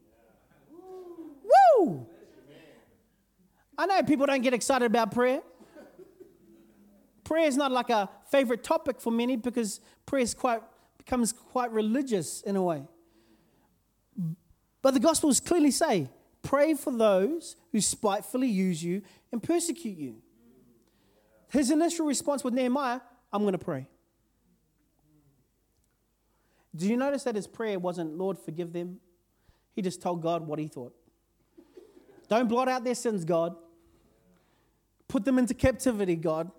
Woo! 1.80 2.06
I 3.76 3.88
know 3.88 4.04
people 4.04 4.28
don't 4.28 4.44
get 4.44 4.54
excited 4.54 4.86
about 4.86 5.12
prayer. 5.12 5.42
Prayer 7.24 7.48
is 7.48 7.58
not 7.58 7.72
like 7.72 7.90
a 7.90 8.08
favorite 8.30 8.64
topic 8.64 9.02
for 9.02 9.10
many 9.10 9.38
because 9.38 9.82
prayer 10.06 10.22
is 10.22 10.36
quite, 10.36 10.62
becomes 11.00 11.34
quite 11.34 11.72
religious 11.72 12.44
in 12.44 12.56
a 12.56 12.62
way. 12.62 12.84
But 14.84 14.94
the 14.94 15.00
Gospels 15.00 15.40
clearly 15.40 15.72
say, 15.72 16.10
pray 16.44 16.76
for 16.76 16.96
those 16.96 17.56
who 17.72 17.82
spitefully 17.82 18.50
use 18.50 18.84
you 18.84 19.02
and 19.32 19.42
persecute 19.42 19.98
you. 19.98 20.18
His 21.50 21.72
initial 21.72 22.06
response 22.06 22.44
with 22.44 22.54
Nehemiah, 22.54 23.00
I'm 23.34 23.42
going 23.42 23.54
to 23.54 23.58
pray. 23.58 23.88
Do 26.76 26.88
you 26.88 26.98
notice 26.98 27.24
that 27.24 27.36
his 27.36 27.48
prayer 27.48 27.80
wasn't, 27.80 28.18
Lord, 28.18 28.38
forgive 28.40 28.74
them? 28.74 29.00
He 29.74 29.82
just 29.82 30.02
told 30.02 30.22
God 30.22 30.46
what 30.48 30.60
he 30.60 30.68
thought. 30.68 30.94
Don't 32.30 32.48
blot 32.48 32.70
out 32.70 32.84
their 32.84 32.96
sins, 32.96 33.26
God. 33.26 33.56
Put 35.08 35.26
them 35.26 35.38
into 35.38 35.54
captivity, 35.54 36.16
God. 36.16 36.50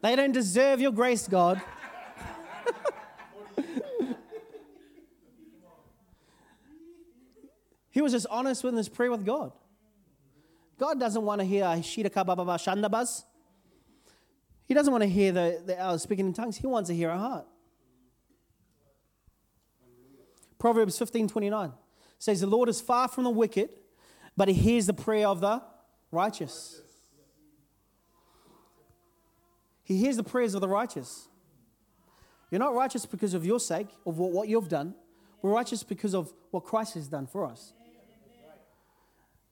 They 0.00 0.14
don't 0.14 0.32
deserve 0.32 0.80
your 0.80 0.92
grace, 0.92 1.26
God. 1.26 1.60
he 7.90 8.00
was 8.00 8.12
just 8.12 8.26
honest 8.30 8.62
with 8.62 8.76
his 8.76 8.88
prayer 8.88 9.10
with 9.10 9.26
God. 9.26 9.50
God 10.78 11.00
doesn't 11.00 11.22
want 11.22 11.40
to 11.40 11.44
hear 11.44 11.64
Shandabas. 11.64 13.24
He 14.66 14.74
doesn't 14.74 14.92
want 14.92 15.02
to 15.02 15.08
hear 15.08 15.32
the, 15.32 15.62
the 15.64 15.80
uh, 15.80 15.98
speaking 15.98 16.26
in 16.26 16.32
tongues. 16.32 16.56
He 16.56 16.66
wants 16.66 16.88
to 16.88 16.94
hear 16.94 17.10
our 17.10 17.18
heart. 17.18 17.46
Proverbs 20.64 20.98
15 20.98 21.28
29 21.28 21.72
says, 22.18 22.40
The 22.40 22.46
Lord 22.46 22.70
is 22.70 22.80
far 22.80 23.06
from 23.06 23.24
the 23.24 23.30
wicked, 23.30 23.68
but 24.34 24.48
he 24.48 24.54
hears 24.54 24.86
the 24.86 24.94
prayer 24.94 25.28
of 25.28 25.42
the 25.42 25.60
righteous. 26.10 26.80
He 29.82 29.98
hears 29.98 30.16
the 30.16 30.22
prayers 30.24 30.54
of 30.54 30.62
the 30.62 30.68
righteous. 30.68 31.28
You're 32.50 32.60
not 32.60 32.74
righteous 32.74 33.04
because 33.04 33.34
of 33.34 33.44
your 33.44 33.60
sake, 33.60 33.88
of 34.06 34.16
what 34.16 34.48
you've 34.48 34.70
done. 34.70 34.94
We're 35.42 35.50
righteous 35.50 35.82
because 35.82 36.14
of 36.14 36.32
what 36.50 36.64
Christ 36.64 36.94
has 36.94 37.08
done 37.08 37.26
for 37.26 37.44
us. 37.44 37.74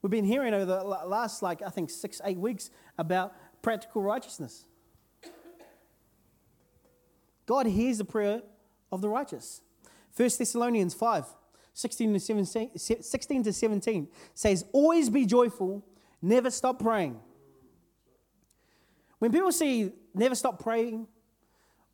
We've 0.01 0.11
been 0.11 0.25
hearing 0.25 0.55
over 0.55 0.65
the 0.65 0.83
last, 0.83 1.43
like, 1.43 1.61
I 1.61 1.69
think, 1.69 1.91
six, 1.91 2.23
eight 2.25 2.39
weeks 2.39 2.71
about 2.97 3.35
practical 3.61 4.01
righteousness. 4.01 4.65
God 7.45 7.67
hears 7.67 7.99
the 7.99 8.07
prayer 8.07 8.41
of 8.91 9.03
the 9.03 9.11
righteous. 9.11 9.61
1 10.17 10.31
Thessalonians 10.39 10.95
5 10.95 11.27
16 11.75 12.13
to 12.13 12.21
17, 12.21 12.79
16 12.79 13.45
to 13.45 13.53
17 13.53 14.09
says, 14.35 14.65
Always 14.73 15.09
be 15.09 15.25
joyful, 15.25 15.85
never 16.21 16.51
stop 16.51 16.79
praying. 16.79 17.19
When 19.19 19.33
people 19.33 19.53
see 19.53 19.91
never 20.15 20.35
stop 20.35 20.63
praying 20.63 21.07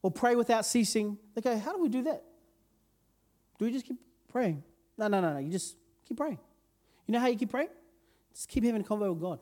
or 0.03 0.11
pray 0.11 0.35
without 0.35 0.67
ceasing, 0.67 1.17
they 1.35 1.41
go, 1.41 1.57
How 1.57 1.73
do 1.73 1.83
we 1.83 1.89
do 1.89 2.03
that? 2.03 2.25
Do 3.59 3.65
we 3.65 3.73
just 3.73 3.87
keep 3.87 3.99
praying? 4.29 4.63
No, 4.97 5.09
no, 5.09 5.21
no, 5.21 5.35
no. 5.35 5.39
You 5.39 5.51
just 5.51 5.77
keep 6.07 6.17
praying. 6.17 6.39
You 7.07 7.13
know 7.13 7.21
how 7.21 7.29
you 7.29 7.37
keep 7.37 7.51
praying? 7.51 7.71
Just 8.35 8.49
keep 8.49 8.65
having 8.65 8.81
a 8.81 8.85
convo 8.85 9.11
with 9.11 9.21
God. 9.21 9.41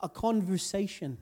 A 0.00 0.08
conversation. 0.08 1.18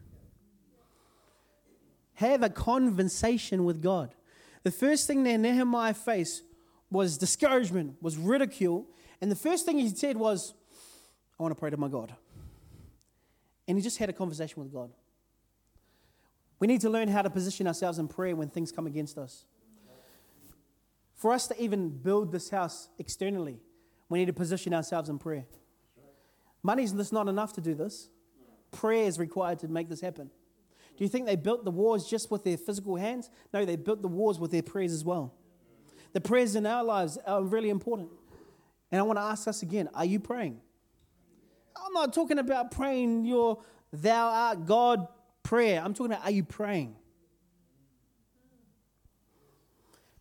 Have 2.14 2.42
a 2.42 2.50
conversation 2.50 3.64
with 3.64 3.82
God. 3.82 4.14
The 4.62 4.70
first 4.70 5.06
thing 5.06 5.22
that 5.24 5.38
Nehemiah 5.38 5.94
faced 5.94 6.42
was 6.90 7.16
discouragement, 7.16 7.96
was 8.00 8.16
ridicule. 8.16 8.86
And 9.20 9.30
the 9.30 9.36
first 9.36 9.64
thing 9.64 9.78
he 9.78 9.88
said 9.88 10.16
was, 10.16 10.54
I 11.38 11.42
want 11.42 11.54
to 11.54 11.58
pray 11.58 11.70
to 11.70 11.76
my 11.76 11.88
God. 11.88 12.14
And 13.66 13.78
he 13.78 13.82
just 13.82 13.98
had 13.98 14.10
a 14.10 14.12
conversation 14.12 14.62
with 14.62 14.72
God. 14.72 14.90
We 16.58 16.66
need 16.66 16.82
to 16.82 16.90
learn 16.90 17.08
how 17.08 17.22
to 17.22 17.30
position 17.30 17.66
ourselves 17.66 17.98
in 17.98 18.08
prayer 18.08 18.36
when 18.36 18.48
things 18.48 18.70
come 18.70 18.86
against 18.86 19.16
us. 19.16 19.44
For 21.14 21.32
us 21.32 21.46
to 21.48 21.62
even 21.62 21.88
build 21.90 22.32
this 22.32 22.50
house 22.50 22.88
externally, 22.98 23.60
we 24.08 24.18
need 24.18 24.26
to 24.26 24.32
position 24.32 24.74
ourselves 24.74 25.08
in 25.08 25.18
prayer. 25.18 25.46
Money's 26.62 26.92
just 26.92 27.12
not 27.12 27.28
enough 27.28 27.52
to 27.54 27.60
do 27.60 27.74
this. 27.74 28.08
Prayer 28.70 29.04
is 29.04 29.18
required 29.18 29.58
to 29.60 29.68
make 29.68 29.88
this 29.88 30.00
happen. 30.00 30.30
Do 30.96 31.04
you 31.04 31.08
think 31.08 31.26
they 31.26 31.36
built 31.36 31.64
the 31.64 31.70
walls 31.70 32.08
just 32.08 32.30
with 32.30 32.44
their 32.44 32.56
physical 32.56 32.96
hands? 32.96 33.30
No, 33.52 33.64
they 33.64 33.76
built 33.76 34.02
the 34.02 34.08
walls 34.08 34.38
with 34.38 34.50
their 34.50 34.62
prayers 34.62 34.92
as 34.92 35.04
well. 35.04 35.34
The 36.12 36.20
prayers 36.20 36.56
in 36.56 36.66
our 36.66 36.84
lives 36.84 37.18
are 37.26 37.42
really 37.42 37.70
important. 37.70 38.10
And 38.90 38.98
I 38.98 39.02
want 39.02 39.18
to 39.18 39.22
ask 39.22 39.46
us 39.48 39.62
again 39.62 39.88
are 39.94 40.04
you 40.04 40.20
praying? 40.20 40.60
I'm 41.76 41.92
not 41.92 42.12
talking 42.12 42.38
about 42.38 42.70
praying 42.70 43.24
your 43.24 43.62
thou 43.92 44.28
art 44.28 44.66
God 44.66 45.08
prayer. 45.42 45.80
I'm 45.82 45.94
talking 45.94 46.12
about 46.12 46.24
are 46.24 46.32
you 46.32 46.44
praying? 46.44 46.96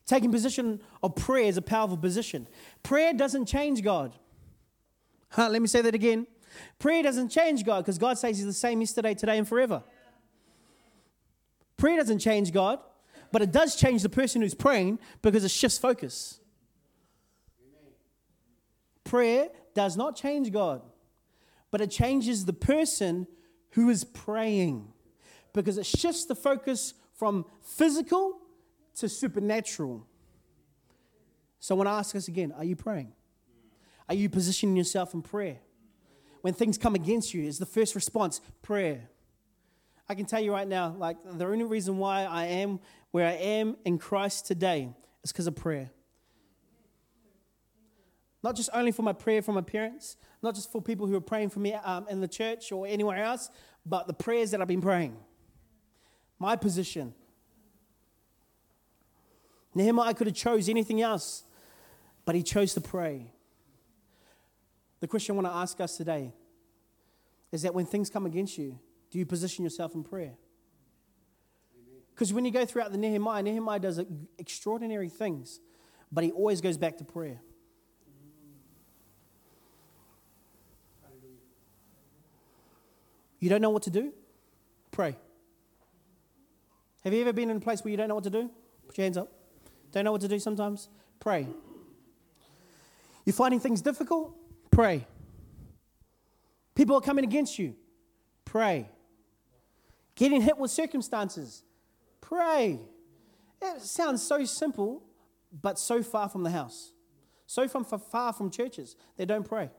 Taking 0.05 0.31
position 0.31 0.81
of 1.03 1.15
prayer 1.15 1.45
is 1.45 1.57
a 1.57 1.61
powerful 1.61 1.97
position. 1.97 2.47
Prayer 2.81 3.13
doesn't 3.13 3.45
change 3.45 3.83
God. 3.83 4.15
Huh, 5.29 5.49
let 5.49 5.61
me 5.61 5.67
say 5.67 5.81
that 5.81 5.93
again. 5.93 6.25
Prayer 6.79 7.03
doesn't 7.03 7.29
change 7.29 7.63
God 7.63 7.85
because 7.85 7.99
God 7.99 8.17
says 8.17 8.37
He's 8.37 8.45
the 8.45 8.53
same 8.53 8.81
yesterday, 8.81 9.13
today, 9.13 9.37
and 9.37 9.47
forever. 9.47 9.83
Prayer 11.79 11.95
doesn't 11.95 12.19
change 12.19 12.51
God, 12.51 12.79
but 13.31 13.41
it 13.41 13.53
does 13.53 13.77
change 13.77 14.03
the 14.03 14.09
person 14.09 14.41
who's 14.41 14.53
praying 14.53 14.99
because 15.21 15.45
it 15.45 15.51
shifts 15.51 15.77
focus. 15.77 16.41
Prayer 19.05 19.47
does 19.73 19.95
not 19.95 20.17
change 20.17 20.51
God, 20.51 20.81
but 21.71 21.79
it 21.79 21.89
changes 21.89 22.43
the 22.43 22.53
person 22.53 23.27
who 23.71 23.89
is 23.89 24.03
praying 24.03 24.91
because 25.53 25.77
it 25.77 25.85
shifts 25.85 26.25
the 26.25 26.35
focus 26.35 26.95
from 27.13 27.45
physical 27.61 28.39
to 28.95 29.07
supernatural. 29.07 30.05
So 31.61 31.75
I 31.75 31.77
want 31.77 31.87
to 31.87 31.93
ask 31.93 32.13
us 32.13 32.27
again 32.27 32.51
are 32.57 32.65
you 32.65 32.75
praying? 32.75 33.13
Are 34.09 34.15
you 34.15 34.27
positioning 34.27 34.75
yourself 34.75 35.13
in 35.13 35.21
prayer? 35.21 35.59
When 36.41 36.53
things 36.53 36.77
come 36.77 36.95
against 36.95 37.33
you, 37.33 37.43
is 37.43 37.57
the 37.57 37.65
first 37.65 37.95
response 37.95 38.41
prayer? 38.61 39.09
I 40.09 40.15
can 40.15 40.25
tell 40.25 40.39
you 40.39 40.51
right 40.51 40.67
now, 40.67 40.95
like 40.97 41.17
the 41.23 41.45
only 41.45 41.65
reason 41.65 41.99
why 41.99 42.23
I 42.23 42.45
am 42.45 42.79
where 43.11 43.27
I 43.27 43.33
am 43.33 43.77
in 43.85 43.99
Christ 43.99 44.47
today 44.47 44.89
is 45.23 45.31
because 45.31 45.45
of 45.45 45.55
prayer. 45.55 45.91
Not 48.41 48.55
just 48.55 48.69
only 48.73 48.91
for 48.91 49.03
my 49.03 49.13
prayer 49.13 49.41
for 49.41 49.51
my 49.51 49.61
parents, 49.61 50.17
not 50.41 50.55
just 50.55 50.71
for 50.71 50.81
people 50.81 51.05
who 51.05 51.15
are 51.15 51.21
praying 51.21 51.49
for 51.49 51.59
me 51.59 51.73
um, 51.73 52.07
in 52.09 52.21
the 52.21 52.27
church 52.27 52.71
or 52.71 52.87
anywhere 52.87 53.23
else, 53.23 53.51
but 53.85 54.07
the 54.07 54.13
prayers 54.13 54.51
that 54.51 54.61
I've 54.61 54.67
been 54.67 54.81
praying. 54.81 55.15
My 56.39 56.55
position. 56.55 57.13
Nehemiah 59.75 60.13
could 60.13 60.27
have 60.27 60.35
chose 60.35 60.69
anything 60.69 61.01
else, 61.01 61.43
but 62.25 62.33
he 62.33 62.41
chose 62.41 62.73
to 62.73 62.81
pray. 62.81 63.31
The 65.01 65.07
question 65.07 65.33
I 65.33 65.41
want 65.41 65.47
to 65.47 65.53
ask 65.53 65.79
us 65.79 65.97
today 65.97 66.33
is 67.51 67.61
that 67.61 67.73
when 67.73 67.85
things 67.85 68.09
come 68.09 68.25
against 68.25 68.57
you, 68.57 68.79
do 69.11 69.17
you 69.17 69.25
position 69.25 69.63
yourself 69.63 69.95
in 69.95 70.03
prayer? 70.03 70.35
Because 72.13 72.33
when 72.33 72.45
you 72.45 72.51
go 72.51 72.65
throughout 72.65 72.91
the 72.91 72.97
Nehemiah, 72.97 73.41
Nehemiah 73.41 73.79
does 73.79 74.01
extraordinary 74.37 75.09
things, 75.09 75.59
but 76.11 76.23
he 76.23 76.31
always 76.31 76.61
goes 76.61 76.77
back 76.77 76.97
to 76.97 77.05
prayer. 77.05 77.39
You 83.39 83.49
don't 83.49 83.61
know 83.61 83.69
what 83.69 83.83
to 83.83 83.89
do? 83.89 84.13
Pray. 84.91 85.15
Have 87.05 87.13
you 87.13 87.21
ever 87.21 87.31
been 87.31 87.49
in 87.49 87.57
a 87.57 87.61
place 87.61 87.83
where 87.83 87.91
you 87.91 87.97
don't 87.97 88.09
know 88.09 88.15
what 88.15 88.25
to 88.25 88.29
do? 88.29 88.49
Put 88.87 88.97
your 88.97 89.05
hands 89.05 89.17
up. 89.17 89.31
Don't 89.91 90.03
know 90.03 90.11
what 90.11 90.21
to 90.21 90.27
do 90.27 90.39
sometimes? 90.39 90.89
Pray. 91.19 91.47
You're 93.25 93.33
finding 93.33 93.59
things 93.61 93.81
difficult? 93.81 94.35
Pray. 94.71 95.07
People 96.75 96.97
are 96.97 97.01
coming 97.01 97.23
against 97.23 97.57
you? 97.57 97.75
Pray. 98.43 98.89
Getting 100.19 100.41
hit 100.41 100.57
with 100.57 100.69
circumstances? 100.69 101.63
Pray. 102.19 102.77
It 103.61 103.81
sounds 103.81 104.21
so 104.21 104.43
simple, 104.43 105.01
but 105.61 105.79
so 105.79 106.03
far 106.03 106.27
from 106.27 106.43
the 106.43 106.49
house. 106.49 106.91
So 107.45 107.69
from 107.69 107.85
far 107.85 108.33
from 108.33 108.51
churches. 108.51 108.97
They 109.15 109.23
don't 109.23 109.47
pray. 109.47 109.69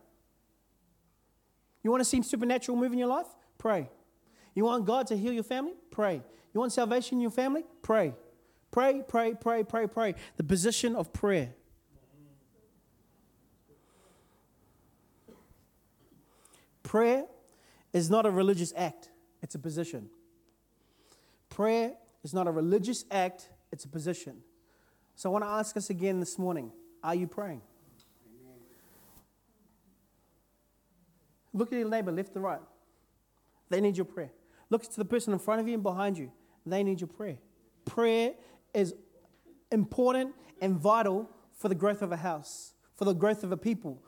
You 1.82 1.90
want 1.90 2.00
to 2.00 2.06
see 2.06 2.22
supernatural 2.22 2.78
move 2.78 2.90
in 2.94 2.98
your 2.98 3.08
life? 3.08 3.26
Pray. 3.58 3.90
You 4.54 4.64
want 4.64 4.86
God 4.86 5.06
to 5.08 5.16
heal 5.16 5.34
your 5.34 5.42
family? 5.42 5.74
Pray. 5.90 6.22
You 6.54 6.60
want 6.60 6.72
salvation 6.72 7.18
in 7.18 7.20
your 7.20 7.30
family? 7.30 7.64
Pray. 7.82 8.14
Pray, 8.70 9.02
pray, 9.06 9.34
pray, 9.38 9.62
pray, 9.62 9.86
pray. 9.86 10.14
The 10.38 10.44
position 10.44 10.96
of 10.96 11.12
prayer. 11.12 11.52
Prayer 16.82 17.26
is 17.92 18.08
not 18.08 18.24
a 18.24 18.30
religious 18.30 18.72
act, 18.74 19.10
it's 19.42 19.54
a 19.54 19.58
position. 19.58 20.08
Prayer 21.60 21.92
is 22.24 22.32
not 22.32 22.46
a 22.46 22.50
religious 22.50 23.04
act, 23.10 23.50
it's 23.70 23.84
a 23.84 23.88
position. 23.88 24.38
So 25.14 25.28
I 25.28 25.32
want 25.32 25.44
to 25.44 25.48
ask 25.50 25.76
us 25.76 25.90
again 25.90 26.18
this 26.18 26.38
morning 26.38 26.72
are 27.04 27.14
you 27.14 27.26
praying? 27.26 27.60
Look 31.52 31.70
at 31.70 31.78
your 31.78 31.90
neighbor, 31.90 32.12
left 32.12 32.32
to 32.32 32.40
right. 32.40 32.62
They 33.68 33.82
need 33.82 33.98
your 33.98 34.06
prayer. 34.06 34.30
Look 34.70 34.84
to 34.84 34.96
the 34.96 35.04
person 35.04 35.34
in 35.34 35.38
front 35.38 35.60
of 35.60 35.68
you 35.68 35.74
and 35.74 35.82
behind 35.82 36.16
you. 36.16 36.32
They 36.64 36.82
need 36.82 36.98
your 36.98 37.08
prayer. 37.08 37.36
Prayer 37.84 38.32
is 38.72 38.94
important 39.70 40.34
and 40.62 40.78
vital 40.78 41.28
for 41.52 41.68
the 41.68 41.74
growth 41.74 42.00
of 42.00 42.10
a 42.10 42.16
house, 42.16 42.72
for 42.96 43.04
the 43.04 43.12
growth 43.12 43.44
of 43.44 43.52
a 43.52 43.58
people. 43.58 44.02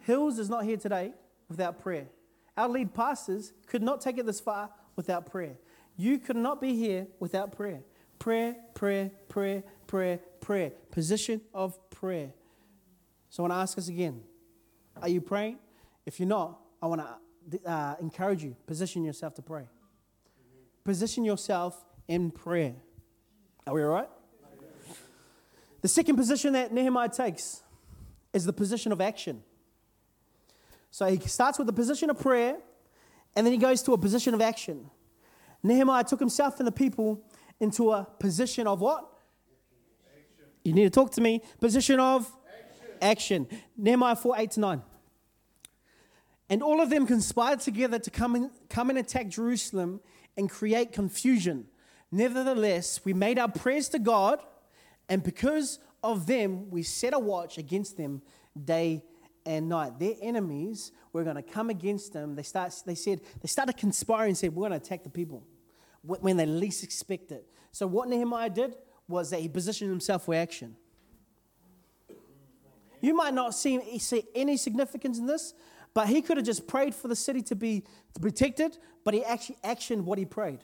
Hills 0.00 0.38
is 0.38 0.50
not 0.50 0.64
here 0.64 0.76
today 0.76 1.14
without 1.48 1.80
prayer. 1.80 2.08
Our 2.56 2.68
lead 2.68 2.94
pastors 2.94 3.52
could 3.66 3.82
not 3.82 4.00
take 4.00 4.18
it 4.18 4.26
this 4.26 4.40
far 4.40 4.70
without 4.96 5.30
prayer. 5.30 5.56
You 5.96 6.18
could 6.18 6.36
not 6.36 6.60
be 6.60 6.74
here 6.76 7.06
without 7.20 7.52
prayer. 7.52 7.80
Prayer, 8.18 8.56
prayer, 8.74 9.10
prayer, 9.28 9.62
prayer, 9.86 10.20
prayer. 10.40 10.70
Position 10.90 11.40
of 11.52 11.78
prayer. 11.90 12.32
So 13.30 13.42
I 13.42 13.48
want 13.48 13.52
to 13.52 13.56
ask 13.56 13.78
us 13.78 13.88
again 13.88 14.22
are 15.02 15.08
you 15.08 15.20
praying? 15.20 15.58
If 16.06 16.20
you're 16.20 16.28
not, 16.28 16.60
I 16.80 16.86
want 16.86 17.02
to 17.50 17.70
uh, 17.70 17.96
encourage 18.00 18.44
you 18.44 18.56
position 18.66 19.04
yourself 19.04 19.34
to 19.34 19.42
pray. 19.42 19.68
Position 20.84 21.24
yourself 21.24 21.84
in 22.06 22.30
prayer. 22.30 22.74
Are 23.66 23.74
we 23.74 23.82
all 23.82 23.88
right? 23.88 24.08
The 25.80 25.88
second 25.88 26.16
position 26.16 26.52
that 26.52 26.72
Nehemiah 26.72 27.08
takes 27.08 27.62
is 28.32 28.44
the 28.44 28.52
position 28.52 28.92
of 28.92 29.00
action. 29.00 29.42
So 30.94 31.06
he 31.06 31.18
starts 31.18 31.58
with 31.58 31.68
a 31.68 31.72
position 31.72 32.08
of 32.08 32.20
prayer 32.20 32.56
and 33.34 33.44
then 33.44 33.52
he 33.52 33.58
goes 33.58 33.82
to 33.82 33.94
a 33.94 33.98
position 33.98 34.32
of 34.32 34.40
action. 34.40 34.88
Nehemiah 35.60 36.04
took 36.04 36.20
himself 36.20 36.60
and 36.60 36.68
the 36.68 36.70
people 36.70 37.20
into 37.58 37.90
a 37.90 38.06
position 38.20 38.68
of 38.68 38.80
what? 38.80 39.04
Action. 40.06 40.44
You 40.62 40.72
need 40.72 40.84
to 40.84 40.90
talk 40.90 41.10
to 41.14 41.20
me. 41.20 41.42
Position 41.58 41.98
of 41.98 42.30
action. 43.02 43.48
action. 43.48 43.60
Nehemiah 43.76 44.14
4 44.14 44.36
8 44.38 44.50
to 44.52 44.60
9. 44.60 44.82
And 46.48 46.62
all 46.62 46.80
of 46.80 46.90
them 46.90 47.08
conspired 47.08 47.58
together 47.58 47.98
to 47.98 48.10
come, 48.12 48.36
and 48.36 48.50
come 48.68 48.88
and 48.88 48.96
attack 48.96 49.26
Jerusalem 49.26 50.00
and 50.36 50.48
create 50.48 50.92
confusion. 50.92 51.66
Nevertheless, 52.12 53.00
we 53.04 53.14
made 53.14 53.36
our 53.40 53.50
prayers 53.50 53.88
to 53.88 53.98
God, 53.98 54.38
and 55.08 55.24
because 55.24 55.80
of 56.04 56.26
them, 56.26 56.70
we 56.70 56.84
set 56.84 57.14
a 57.14 57.18
watch 57.18 57.58
against 57.58 57.96
them 57.96 58.22
day 58.64 59.02
and 59.46 59.68
night. 59.68 59.98
Their 59.98 60.14
enemies 60.20 60.92
were 61.12 61.24
going 61.24 61.36
to 61.36 61.42
come 61.42 61.70
against 61.70 62.12
them. 62.12 62.34
They, 62.34 62.42
start, 62.42 62.74
they 62.86 62.94
said, 62.94 63.20
they 63.40 63.48
started 63.48 63.76
conspiring 63.76 64.30
and 64.30 64.38
said, 64.38 64.54
We're 64.54 64.68
going 64.68 64.78
to 64.78 64.84
attack 64.84 65.04
the 65.04 65.10
people 65.10 65.44
when 66.02 66.36
they 66.36 66.46
least 66.46 66.84
expect 66.84 67.32
it. 67.32 67.46
So, 67.72 67.86
what 67.86 68.08
Nehemiah 68.08 68.50
did 68.50 68.76
was 69.08 69.30
that 69.30 69.40
he 69.40 69.48
positioned 69.48 69.90
himself 69.90 70.24
for 70.24 70.34
action. 70.34 70.76
You 73.00 73.14
might 73.14 73.34
not 73.34 73.54
see, 73.54 73.98
see 73.98 74.24
any 74.34 74.56
significance 74.56 75.18
in 75.18 75.26
this, 75.26 75.52
but 75.92 76.08
he 76.08 76.22
could 76.22 76.38
have 76.38 76.46
just 76.46 76.66
prayed 76.66 76.94
for 76.94 77.08
the 77.08 77.16
city 77.16 77.42
to 77.42 77.54
be 77.54 77.84
protected, 78.20 78.78
but 79.04 79.12
he 79.12 79.22
actually 79.24 79.58
actioned 79.62 80.02
what 80.02 80.18
he 80.18 80.24
prayed. 80.24 80.60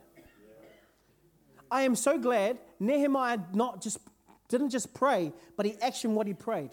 I 1.70 1.82
am 1.82 1.94
so 1.94 2.18
glad 2.18 2.58
Nehemiah 2.80 3.38
not 3.52 3.82
just 3.82 3.98
didn't 4.48 4.70
just 4.70 4.92
pray, 4.92 5.32
but 5.56 5.66
he 5.66 5.72
actioned 5.72 6.10
what 6.10 6.26
he 6.26 6.34
prayed. 6.34 6.70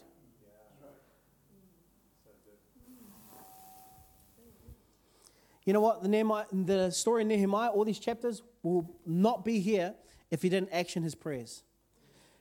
You 5.67 5.73
know 5.73 5.82
what? 5.82 6.01
The, 6.01 6.08
Nehemiah, 6.08 6.45
the 6.49 6.89
story 6.91 7.23
of 7.23 7.27
Nehemiah, 7.27 7.71
all 7.71 7.84
these 7.84 7.99
chapters 7.99 8.41
will 8.63 8.89
not 9.06 9.43
be 9.43 9.60
here 9.60 9.95
if 10.32 10.41
he 10.41 10.47
didn't 10.47 10.69
action 10.71 11.03
his 11.03 11.13
prayers. 11.13 11.62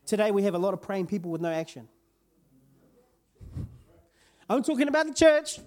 Today 0.06 0.30
we 0.30 0.44
have 0.44 0.54
a 0.54 0.58
lot 0.58 0.74
of 0.74 0.80
praying 0.80 1.08
people 1.08 1.32
with 1.32 1.40
no 1.40 1.50
action. 1.50 1.88
I'm 4.48 4.62
talking 4.62 4.86
about 4.86 5.08
the 5.08 5.12
church. 5.12 5.58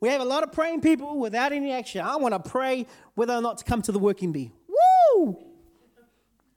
We 0.00 0.10
have 0.10 0.20
a 0.20 0.24
lot 0.24 0.42
of 0.42 0.52
praying 0.52 0.82
people 0.82 1.18
without 1.18 1.52
any 1.52 1.72
action. 1.72 2.02
I 2.02 2.16
want 2.16 2.34
to 2.34 2.50
pray 2.50 2.86
whether 3.14 3.32
or 3.32 3.40
not 3.40 3.56
to 3.56 3.64
come 3.64 3.80
to 3.80 3.92
the 3.92 3.98
working 3.98 4.30
bee. 4.30 4.52
Woo! 5.16 5.38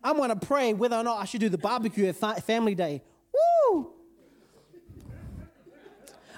I 0.04 0.12
want 0.12 0.38
to 0.38 0.46
pray 0.46 0.74
whether 0.74 0.98
or 0.98 1.04
not 1.04 1.22
I 1.22 1.24
should 1.24 1.40
do 1.40 1.48
the 1.48 1.58
barbecue 1.58 2.08
at 2.08 2.44
family 2.44 2.76
day. 2.76 3.02
Woo! 3.72 3.94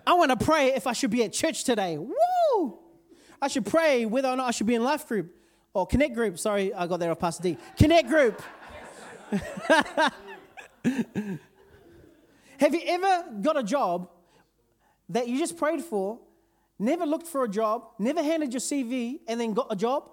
I 0.06 0.14
want 0.14 0.40
to 0.40 0.46
pray 0.46 0.68
if 0.76 0.86
I 0.86 0.94
should 0.94 1.10
be 1.10 1.24
at 1.24 1.34
church 1.34 1.64
today. 1.64 1.98
Woo! 1.98 2.85
I 3.42 3.48
should 3.48 3.66
pray 3.66 4.06
whether 4.06 4.30
or 4.30 4.36
not 4.36 4.48
I 4.48 4.52
should 4.52 4.68
be 4.68 4.76
in 4.76 4.84
life 4.84 5.08
group 5.08 5.36
or 5.74 5.86
connect 5.86 6.14
group. 6.16 6.40
Sorry, 6.40 6.74
I 6.74 6.88
got 6.88 7.00
there 7.00 7.12
off 7.12 7.20
Pastor 7.20 7.44
D. 7.44 7.58
Connect 7.78 8.08
group. 8.08 8.42
Have 12.58 12.74
you 12.74 12.82
ever 12.86 13.26
got 13.42 13.58
a 13.58 13.64
job 13.64 14.10
that 15.10 15.28
you 15.28 15.38
just 15.38 15.58
prayed 15.58 15.82
for 15.82 16.20
never 16.80 17.06
looked 17.06 17.28
for 17.28 17.44
a 17.44 17.50
job, 17.50 17.88
never 18.00 18.22
handed 18.22 18.54
your 18.54 18.60
CV, 18.60 19.20
and 19.28 19.40
then 19.40 19.54
got 19.54 19.68
a 19.70 19.76
job? 19.76 20.10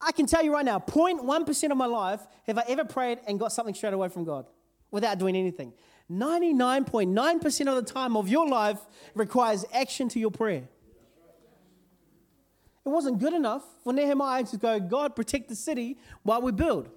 I 0.00 0.12
can 0.12 0.26
tell 0.26 0.42
you 0.42 0.52
right 0.52 0.64
now, 0.64 0.78
0.1% 0.78 1.70
of 1.70 1.76
my 1.76 1.86
life 1.86 2.20
have 2.46 2.58
I 2.58 2.64
ever 2.68 2.84
prayed 2.84 3.20
and 3.26 3.38
got 3.38 3.52
something 3.52 3.74
straight 3.74 3.94
away 3.94 4.08
from 4.08 4.24
God 4.24 4.46
without 4.90 5.18
doing 5.18 5.36
anything. 5.36 5.72
99.9% 6.10 7.66
of 7.68 7.84
the 7.84 7.92
time 7.92 8.16
of 8.16 8.28
your 8.28 8.48
life 8.48 8.78
requires 9.14 9.64
action 9.72 10.08
to 10.10 10.18
your 10.18 10.30
prayer. 10.30 10.68
It 12.84 12.88
wasn't 12.88 13.20
good 13.20 13.32
enough 13.32 13.62
for 13.84 13.92
Nehemiah 13.92 14.44
to 14.44 14.56
go, 14.56 14.80
God, 14.80 15.14
protect 15.14 15.48
the 15.48 15.54
city 15.54 15.98
while 16.22 16.42
we 16.42 16.50
build. 16.52 16.88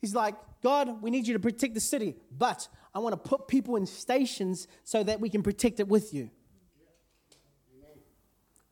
He's 0.00 0.14
like, 0.14 0.34
God, 0.62 1.02
we 1.02 1.10
need 1.10 1.26
you 1.26 1.32
to 1.32 1.40
protect 1.40 1.74
the 1.74 1.80
city, 1.80 2.16
but 2.36 2.68
I 2.94 2.98
want 2.98 3.12
to 3.12 3.28
put 3.28 3.48
people 3.48 3.76
in 3.76 3.86
stations 3.86 4.68
so 4.84 5.02
that 5.02 5.20
we 5.20 5.28
can 5.28 5.42
protect 5.42 5.80
it 5.80 5.88
with 5.88 6.12
you. 6.12 6.30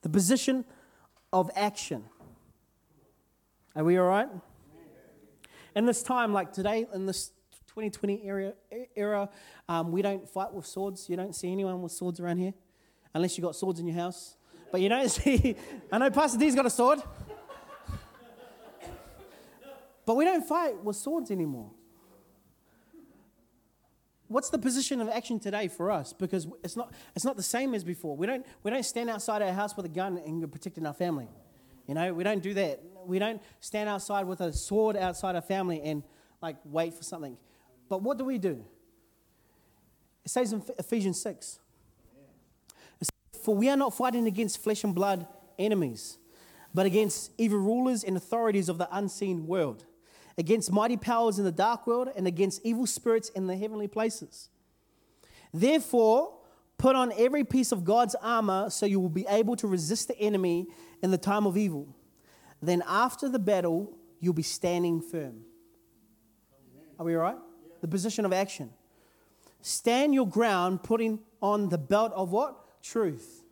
The 0.03 0.09
position 0.11 0.65
of 1.33 1.51
action. 1.57 2.05
Are 3.75 3.83
we 3.83 3.99
all 3.99 4.07
right? 4.07 4.29
In 5.75 5.87
this 5.87 6.03
time, 6.03 6.33
like 6.33 6.53
today, 6.53 6.87
in 6.95 7.07
this 7.07 7.33
2020 7.75 8.23
era, 8.25 8.53
era 8.95 9.29
um, 9.69 9.91
we 9.91 10.01
don't 10.01 10.29
fight 10.29 10.53
with 10.53 10.65
swords. 10.65 11.09
You 11.09 11.17
don't 11.17 11.35
see 11.35 11.51
anyone 11.51 11.83
with 11.83 11.91
swords 11.91 12.21
around 12.21 12.39
here, 12.39 12.55
unless 13.13 13.37
you 13.37 13.43
got 13.43 13.57
swords 13.57 13.81
in 13.81 13.87
your 13.89 13.97
house. 13.97 14.37
But 14.71 14.81
you 14.81 14.89
don't 14.89 15.09
see, 15.11 15.57
I 15.91 15.99
know 15.99 16.09
Pastor 16.11 16.39
D's 16.39 16.55
got 16.55 16.67
a 16.67 16.71
sword. 16.71 17.01
But 20.07 20.15
we 20.15 20.25
don't 20.25 20.47
fight 20.47 20.85
with 20.85 20.95
swords 20.95 21.33
anymore. 21.33 21.71
What's 24.29 24.51
the 24.51 24.59
position 24.59 25.01
of 25.01 25.09
action 25.09 25.41
today 25.41 25.67
for 25.67 25.91
us? 25.91 26.13
Because 26.13 26.47
it's 26.63 26.77
not, 26.77 26.93
it's 27.17 27.25
not 27.25 27.37
the 27.37 27.43
same 27.43 27.75
as 27.75 27.83
before. 27.83 28.17
We 28.17 28.29
don't, 28.29 28.47
we 28.63 28.71
don't 28.71 28.85
stand 28.85 29.11
outside 29.11 29.43
our 29.43 29.53
house 29.53 29.77
with 29.77 29.87
a 29.87 29.89
gun 29.89 30.19
and 30.25 30.51
protecting 30.53 30.87
our 30.87 30.95
family. 30.95 31.29
You 31.89 31.95
know, 31.95 32.15
we 32.15 32.23
don't 32.23 32.43
do 32.43 32.55
that. 32.55 32.83
We 33.05 33.19
don't 33.19 33.43
stand 33.59 33.89
outside 33.89 34.27
with 34.27 34.41
a 34.41 34.53
sword 34.53 34.97
outside 34.97 35.35
our 35.35 35.43
family 35.43 35.81
and 35.83 36.05
like 36.41 36.57
wait 36.65 36.95
for 36.95 37.03
something. 37.03 37.37
But 37.89 38.03
what 38.03 38.19
do 38.19 38.25
we 38.25 38.39
do? 38.39 38.65
It 40.25 40.31
says 40.31 40.53
in 40.53 40.63
Ephesians 40.79 41.21
6 41.21 41.59
For 43.43 43.55
we 43.55 43.69
are 43.69 43.77
not 43.77 43.95
fighting 43.95 44.27
against 44.27 44.63
flesh 44.63 44.85
and 44.85 44.95
blood 44.95 45.27
enemies, 45.59 46.19
but 46.73 46.87
against 46.87 47.31
evil 47.39 47.59
rulers 47.59 48.03
and 48.05 48.17
authorities 48.17 48.69
of 48.69 48.79
the 48.79 48.89
unseen 48.91 49.47
world 49.47 49.85
against 50.37 50.73
mighty 50.73 50.97
powers 50.97 51.39
in 51.39 51.45
the 51.45 51.53
dark 51.53 51.87
world, 51.87 52.09
and 52.17 52.27
against 52.27 52.65
evil 52.65 52.87
spirits 52.87 53.29
in 53.31 53.47
the 53.47 53.57
heavenly 53.57 53.89
places. 53.89 54.49
Therefore, 55.53 56.35
put 56.79 56.97
on 56.97 57.13
every 57.17 57.45
piece 57.45 57.71
of 57.71 57.85
God's 57.85 58.17
armor 58.17 58.71
so 58.71 58.87
you 58.87 58.99
will 58.99 59.09
be 59.09 59.27
able 59.29 59.57
to 59.57 59.69
resist 59.69 60.09
the 60.09 60.19
enemy 60.19 60.67
in 61.03 61.11
the 61.11 61.19
time 61.19 61.47
of 61.47 61.57
evil. 61.57 61.95
Then, 62.61 62.83
after 62.87 63.29
the 63.29 63.39
battle, 63.39 63.97
you'll 64.21 64.33
be 64.33 64.43
standing 64.43 65.01
firm. 65.01 65.43
Are 66.99 67.05
we 67.05 67.15
all 67.15 67.23
right? 67.23 67.37
The 67.85 67.89
position 67.89 68.25
of 68.25 68.33
action. 68.33 68.71
Stand 69.61 70.15
your 70.15 70.27
ground, 70.27 70.83
putting 70.83 71.19
on 71.43 71.69
the 71.69 71.77
belt 71.77 72.15
of 72.15 72.33
what? 72.33 72.83
Truth. 72.83 73.43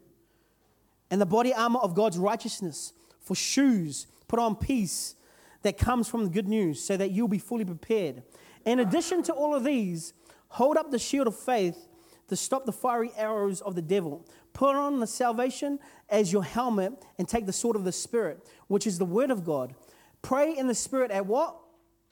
And 1.11 1.21
the 1.21 1.27
body 1.27 1.53
armor 1.53 1.81
of 1.81 1.95
God's 1.95 2.16
righteousness. 2.16 2.95
For 3.21 3.35
shoes, 3.35 4.07
put 4.29 4.38
on 4.38 4.57
peace 4.57 5.16
that 5.61 5.77
comes 5.77 6.09
from 6.09 6.25
the 6.25 6.31
good 6.31 6.49
news 6.49 6.83
so 6.83 6.97
that 6.97 7.11
you'll 7.11 7.29
be 7.29 7.37
fully 7.37 7.66
prepared. 7.66 8.23
In 8.64 8.81
addition 8.81 9.23
to 9.25 9.35
all 9.35 9.55
of 9.55 9.64
these, 9.64 10.14
hold 10.49 10.79
up 10.79 10.90
the 10.90 10.99
shield 10.99 11.27
of 11.27 11.38
faith 11.38 11.87
to 12.29 12.35
stop 12.35 12.64
the 12.64 12.73
fiery 12.73 13.11
arrows 13.18 13.61
of 13.61 13.75
the 13.75 13.83
devil. 13.83 14.27
Put 14.55 14.77
on 14.77 14.99
the 14.99 15.07
salvation 15.07 15.79
as 16.09 16.33
your 16.33 16.45
helmet 16.45 16.95
and 17.18 17.29
take 17.29 17.45
the 17.45 17.53
sword 17.53 17.77
of 17.77 17.85
the 17.85 17.92
Spirit, 17.92 18.49
which 18.68 18.87
is 18.87 18.97
the 18.97 19.05
word 19.05 19.31
of 19.31 19.45
God. 19.45 19.75
Pray 20.23 20.57
in 20.57 20.68
the 20.68 20.75
Spirit 20.75 21.11
at 21.11 21.27
what? 21.27 21.55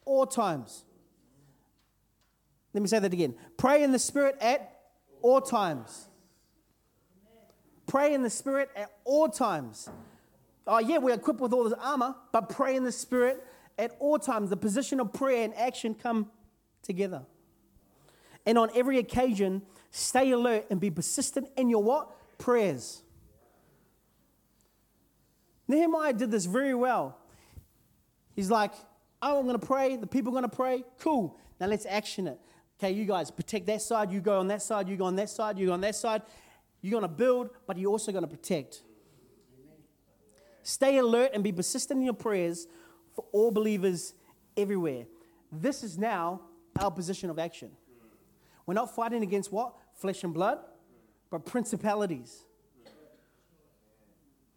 All 0.04 0.26
times. 0.26 0.84
Let 2.72 2.82
me 2.82 2.88
say 2.88 2.98
that 2.98 3.12
again. 3.12 3.34
Pray 3.56 3.82
in 3.82 3.92
the 3.92 3.98
Spirit 3.98 4.36
at 4.40 4.78
all 5.22 5.40
times. 5.40 6.08
Pray 7.86 8.14
in 8.14 8.22
the 8.22 8.30
Spirit 8.30 8.70
at 8.76 8.90
all 9.04 9.28
times 9.28 9.90
oh, 10.70 10.78
yeah, 10.78 10.98
we're 10.98 11.14
equipped 11.14 11.40
with 11.40 11.52
all 11.52 11.64
this 11.64 11.78
armor, 11.78 12.14
but 12.32 12.48
pray 12.48 12.76
in 12.76 12.84
the 12.84 12.92
Spirit 12.92 13.44
at 13.78 13.96
all 13.98 14.18
times. 14.18 14.50
The 14.50 14.56
position 14.56 15.00
of 15.00 15.12
prayer 15.12 15.44
and 15.44 15.54
action 15.56 15.94
come 15.94 16.30
together. 16.82 17.22
And 18.46 18.56
on 18.56 18.70
every 18.74 18.98
occasion, 18.98 19.62
stay 19.90 20.30
alert 20.30 20.66
and 20.70 20.80
be 20.80 20.90
persistent 20.90 21.48
in 21.56 21.68
your 21.68 21.82
what? 21.82 22.08
Prayers. 22.38 23.02
Nehemiah 25.68 26.12
did 26.12 26.30
this 26.30 26.46
very 26.46 26.74
well. 26.74 27.18
He's 28.34 28.50
like, 28.50 28.72
oh, 29.20 29.38
I'm 29.38 29.46
going 29.46 29.58
to 29.58 29.66
pray. 29.66 29.96
The 29.96 30.06
people 30.06 30.30
are 30.30 30.40
going 30.40 30.50
to 30.50 30.56
pray. 30.56 30.84
Cool. 30.98 31.36
Now 31.60 31.66
let's 31.66 31.84
action 31.84 32.28
it. 32.28 32.40
Okay, 32.80 32.92
you 32.92 33.04
guys 33.04 33.30
protect 33.30 33.66
that 33.66 33.82
side. 33.82 34.10
You 34.10 34.20
go 34.20 34.38
on 34.38 34.48
that 34.48 34.62
side. 34.62 34.88
You 34.88 34.96
go 34.96 35.04
on 35.04 35.14
that 35.16 35.28
side. 35.28 35.58
You 35.58 35.66
go 35.66 35.74
on 35.74 35.82
that 35.82 35.94
side. 35.94 36.22
You're 36.80 36.92
going 36.92 37.02
to 37.02 37.08
build, 37.08 37.50
but 37.66 37.76
you're 37.76 37.90
also 37.90 38.10
going 38.10 38.24
to 38.24 38.28
protect. 38.28 38.82
Stay 40.62 40.96
alert 40.96 41.32
and 41.34 41.44
be 41.44 41.52
persistent 41.52 41.98
in 41.98 42.06
your 42.06 42.14
prayers 42.14 42.66
for 43.14 43.26
all 43.32 43.50
believers 43.50 44.14
everywhere. 44.56 45.04
This 45.52 45.84
is 45.84 45.98
now 45.98 46.40
our 46.78 46.90
position 46.90 47.28
of 47.28 47.38
action. 47.38 47.70
We're 48.64 48.72
not 48.72 48.94
fighting 48.96 49.22
against 49.22 49.52
what? 49.52 49.74
Flesh 49.92 50.24
and 50.24 50.32
blood, 50.32 50.60
but 51.28 51.44
principalities. 51.44 52.44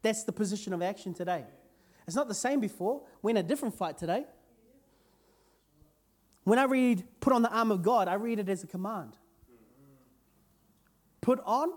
That's 0.01 0.23
the 0.23 0.31
position 0.31 0.71
of 0.71 0.81
action 0.81 1.13
today. 1.13 1.43
It's 2.07 2.15
not 2.15 2.29
the 2.29 2.33
same 2.33 2.61
before. 2.61 3.01
We're 3.21 3.31
in 3.31 3.37
a 3.37 3.43
different 3.43 3.75
fight 3.75 3.97
today. 3.97 4.23
When 6.43 6.59
I 6.59 6.63
read, 6.63 7.03
put 7.19 7.33
on 7.33 7.41
the 7.41 7.51
arm 7.51 7.71
of 7.71 7.81
God, 7.81 8.07
I 8.07 8.15
read 8.15 8.39
it 8.39 8.49
as 8.49 8.63
a 8.63 8.67
command. 8.67 9.15
Put 11.21 11.39
on. 11.45 11.69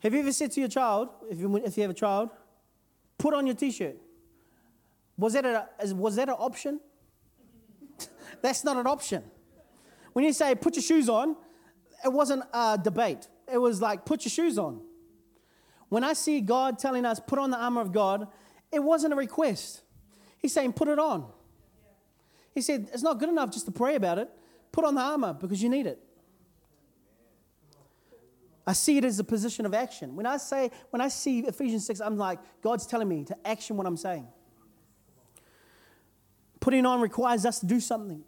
Have 0.00 0.14
you 0.14 0.20
ever 0.20 0.32
said 0.32 0.52
to 0.52 0.60
your 0.60 0.68
child, 0.68 1.08
if 1.30 1.38
you, 1.38 1.56
if 1.56 1.76
you 1.76 1.82
have 1.82 1.90
a 1.90 1.94
child, 1.94 2.30
Put 3.22 3.34
on 3.34 3.46
your 3.46 3.54
t-shirt. 3.54 3.96
Was 5.16 5.34
that, 5.34 5.44
a, 5.44 5.94
was 5.94 6.16
that 6.16 6.28
an 6.28 6.34
option? 6.36 6.80
That's 8.42 8.64
not 8.64 8.76
an 8.76 8.88
option. 8.88 9.22
When 10.12 10.24
you 10.24 10.32
say 10.32 10.56
put 10.56 10.74
your 10.74 10.82
shoes 10.82 11.08
on, 11.08 11.36
it 12.04 12.12
wasn't 12.12 12.42
a 12.52 12.80
debate. 12.82 13.28
It 13.46 13.58
was 13.58 13.80
like 13.80 14.04
put 14.04 14.24
your 14.24 14.30
shoes 14.30 14.58
on. 14.58 14.80
When 15.88 16.02
I 16.02 16.14
see 16.14 16.40
God 16.40 16.80
telling 16.80 17.04
us 17.04 17.20
put 17.20 17.38
on 17.38 17.52
the 17.52 17.58
armor 17.58 17.80
of 17.80 17.92
God, 17.92 18.26
it 18.72 18.82
wasn't 18.82 19.12
a 19.12 19.16
request. 19.16 19.82
He's 20.38 20.52
saying 20.52 20.72
put 20.72 20.88
it 20.88 20.98
on. 20.98 21.30
He 22.54 22.60
said 22.60 22.90
it's 22.92 23.02
not 23.02 23.18
good 23.18 23.28
enough 23.28 23.50
just 23.50 23.66
to 23.66 23.72
pray 23.72 23.94
about 23.94 24.18
it. 24.18 24.30
Put 24.70 24.84
on 24.84 24.94
the 24.94 25.00
armor 25.00 25.34
because 25.34 25.62
you 25.62 25.68
need 25.68 25.86
it. 25.86 26.02
I 28.66 28.74
see 28.74 28.96
it 28.96 29.04
as 29.04 29.18
a 29.18 29.24
position 29.24 29.66
of 29.66 29.74
action. 29.74 30.14
When 30.14 30.24
I 30.24 30.36
say, 30.36 30.70
when 30.90 31.00
I 31.00 31.08
see 31.08 31.40
Ephesians 31.40 31.84
6, 31.86 32.00
I'm 32.00 32.16
like, 32.16 32.38
God's 32.62 32.86
telling 32.86 33.08
me 33.08 33.24
to 33.24 33.36
action 33.46 33.76
what 33.76 33.86
I'm 33.86 33.96
saying. 33.96 34.28
Putting 36.60 36.86
on 36.86 37.00
requires 37.00 37.44
us 37.44 37.58
to 37.58 37.66
do 37.66 37.80
something. 37.80 38.24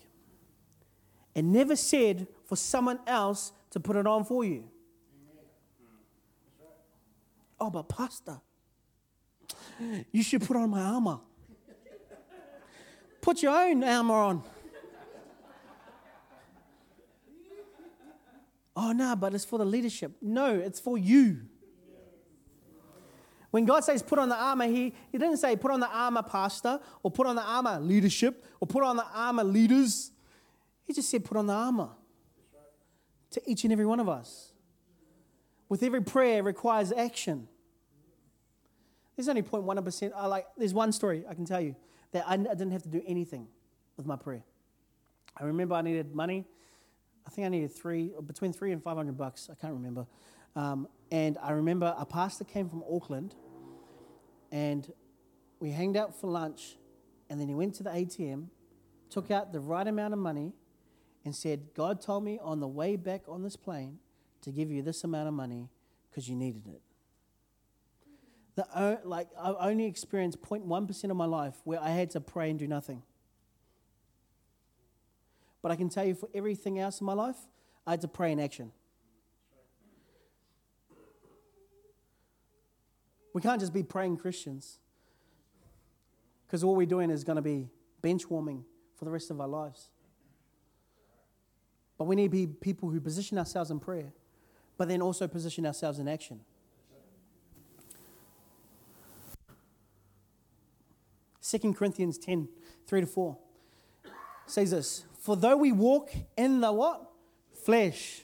And 1.37 1.53
never 1.53 1.77
said 1.77 2.27
for 2.45 2.57
someone 2.57 2.99
else 3.07 3.53
to 3.71 3.81
put 3.81 3.97
it 3.97 4.07
on 4.07 4.25
for 4.25 4.45
you. 4.45 4.69
Oh, 7.61 7.71
but 7.71 7.89
Pastor, 7.89 8.41
you 10.11 10.23
should 10.23 10.43
put 10.43 10.57
on 10.57 10.69
my 10.71 10.83
armor. 10.83 11.21
Put 13.25 13.43
your 13.43 13.57
own 13.57 13.83
armor 13.83 14.13
on. 14.13 14.43
Oh, 18.77 18.93
no, 18.93 19.17
but 19.17 19.33
it's 19.33 19.47
for 19.47 19.59
the 19.59 19.65
leadership. 19.65 20.13
No, 20.21 20.55
it's 20.55 20.79
for 20.79 20.99
you. 20.99 21.41
When 23.51 23.65
God 23.65 23.83
says 23.83 24.03
put 24.03 24.19
on 24.19 24.29
the 24.29 24.37
armor, 24.37 24.67
he, 24.67 24.93
he 25.11 25.17
didn't 25.17 25.39
say 25.39 25.57
put 25.57 25.71
on 25.71 25.81
the 25.81 25.89
armor, 25.89 26.23
pastor, 26.23 26.79
or 27.03 27.11
put 27.11 27.27
on 27.27 27.35
the 27.35 27.43
armor, 27.43 27.81
leadership, 27.81 28.45
or 28.61 28.67
put 28.67 28.83
on 28.83 28.99
the 28.99 29.07
armor, 29.15 29.43
leaders. 29.43 30.11
He 30.85 30.93
just 30.93 31.09
said 31.09 31.25
put 31.25 31.39
on 31.39 31.47
the 31.47 31.55
armor 31.55 31.89
to 33.31 33.41
each 33.47 33.65
and 33.65 33.73
every 33.73 33.87
one 33.87 34.01
of 34.01 34.09
us. 34.11 34.53
With 35.71 35.83
every 35.83 36.03
prayer 36.03 36.43
requires 36.43 36.93
action. 36.93 37.49
There's 39.17 39.31
only 39.31 39.43
0.1%. 39.43 40.13
I 40.15 40.27
like, 40.27 40.47
there's 40.59 40.75
one 40.75 40.93
story 40.93 41.25
I 41.27 41.33
can 41.33 41.47
tell 41.47 41.63
you 41.63 41.75
that 42.15 42.25
I, 42.27 42.33
I 42.33 42.37
didn't 42.37 42.73
have 42.73 42.83
to 42.85 42.89
do 42.89 43.03
anything 43.07 43.47
with 43.99 44.07
my 44.07 44.17
prayer. 44.17 44.43
I 45.37 45.45
remember 45.45 45.75
I 45.75 45.83
needed 45.83 46.15
money 46.15 46.47
I 47.27 47.31
think 47.31 47.47
I 47.47 47.49
needed 47.49 47.75
three, 47.75 48.13
between 48.27 48.53
three 48.53 48.73
and 48.73 48.83
500 48.83 49.17
bucks. 49.17 49.49
I 49.51 49.55
can't 49.55 49.73
remember. 49.73 50.07
Um, 50.57 50.89
and 51.11 51.39
I 51.43 51.53
remember 51.53 51.95
a 51.99 52.05
pastor 52.05 52.45
came 52.45 52.69
from 52.69 52.85
Auckland 52.91 53.35
and 54.53 54.91
we 55.59 55.71
hanged 55.71 55.97
out 55.97 56.19
for 56.21 56.29
lunch 56.29 56.77
and 57.31 57.41
then 57.41 57.49
he 57.49 57.55
went 57.55 57.75
to 57.77 57.83
the 57.83 57.91
ATM, 57.91 58.49
took 59.11 59.31
out 59.31 59.53
the 59.53 59.61
right 59.61 59.87
amount 59.87 60.13
of 60.13 60.21
money 60.21 60.53
and 61.25 61.35
said, 61.35 61.69
God 61.75 62.01
told 62.01 62.25
me 62.25 62.39
on 62.43 62.61
the 62.61 62.69
way 62.69 62.97
back 62.97 63.23
on 63.27 63.43
this 63.43 63.57
plane 63.57 63.99
to 64.43 64.51
give 64.51 64.71
you 64.71 64.83
this 64.83 65.03
amount 65.05 65.27
of 65.27 65.35
money 65.35 65.71
because 66.11 66.29
you 66.29 66.37
needed 66.37 66.69
it. 66.69 66.83
The, 68.57 69.01
like, 69.05 69.29
I 69.39 69.71
only 69.71 69.87
experienced 69.87 70.41
0.1% 70.41 71.11
of 71.11 71.17
my 71.17 71.25
life 71.25 71.55
where 71.65 71.81
I 71.83 71.91
had 71.91 72.11
to 72.11 72.21
pray 72.21 72.51
and 72.51 72.59
do 72.59 72.69
nothing. 72.69 73.03
But 75.61 75.73
I 75.73 75.77
can 75.77 75.89
tell 75.89 76.05
you 76.05 76.15
for 76.15 76.29
everything 76.35 76.79
else 76.79 77.01
in 77.01 77.07
my 77.07 77.15
life, 77.15 77.39
I 77.87 77.93
had 77.93 78.01
to 78.03 78.09
pray 78.09 78.33
in 78.33 78.39
action. 78.39 78.71
We 83.33 83.41
can't 83.41 83.59
just 83.59 83.73
be 83.73 83.83
praying 83.83 84.19
Christians 84.19 84.79
because 86.47 86.63
all 86.63 86.77
we're 86.77 86.87
doing 86.87 87.11
is 87.11 87.25
going 87.25 87.37
to 87.37 87.43
be 87.43 87.69
bench 88.01 88.31
warming 88.31 88.65
for 88.95 89.05
the 89.05 89.11
rest 89.11 89.31
of 89.31 89.41
our 89.41 89.49
lives. 89.49 89.89
But 91.99 92.05
we 92.05 92.15
need 92.15 92.25
to 92.25 92.31
be 92.31 92.47
people 92.47 92.91
who 92.91 93.01
position 93.01 93.39
ourselves 93.39 93.71
in 93.71 93.81
prayer, 93.81 94.13
but 94.77 94.89
then 94.89 95.03
also 95.03 95.27
position 95.27 95.67
ourselves 95.67 95.99
in 95.99 96.07
action. 96.07 96.41
Second 101.55 101.77
Corinthians 101.77 102.19
10, 102.19 102.49
3 102.89 103.03
to 103.03 103.07
4 103.07 103.39
says 104.45 104.73
this 104.73 105.05
For 105.21 105.37
though 105.37 105.57
we 105.57 105.71
walk 105.71 106.11
in 106.37 106.61
the 106.61 106.73
what? 106.73 107.09
Flesh, 107.65 108.23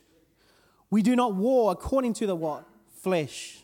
we 0.91 1.01
do 1.01 1.15
not 1.15 1.37
war 1.37 1.71
according 1.71 2.15
to 2.15 2.27
the 2.27 2.35
what? 2.35 2.67
Flesh. 2.93 3.63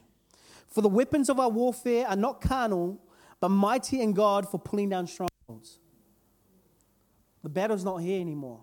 For 0.69 0.83
the 0.83 0.89
weapons 0.89 1.29
of 1.29 1.41
our 1.41 1.49
warfare 1.49 2.07
are 2.07 2.15
not 2.15 2.41
carnal, 2.41 3.01
but 3.41 3.49
mighty 3.49 4.01
in 4.01 4.13
God 4.13 4.49
for 4.49 4.61
pulling 4.61 4.91
down 4.91 5.09
strongholds. 5.09 5.81
The 7.43 7.49
battle's 7.49 7.85
not 7.85 7.97
here 7.97 8.21
anymore. 8.21 8.63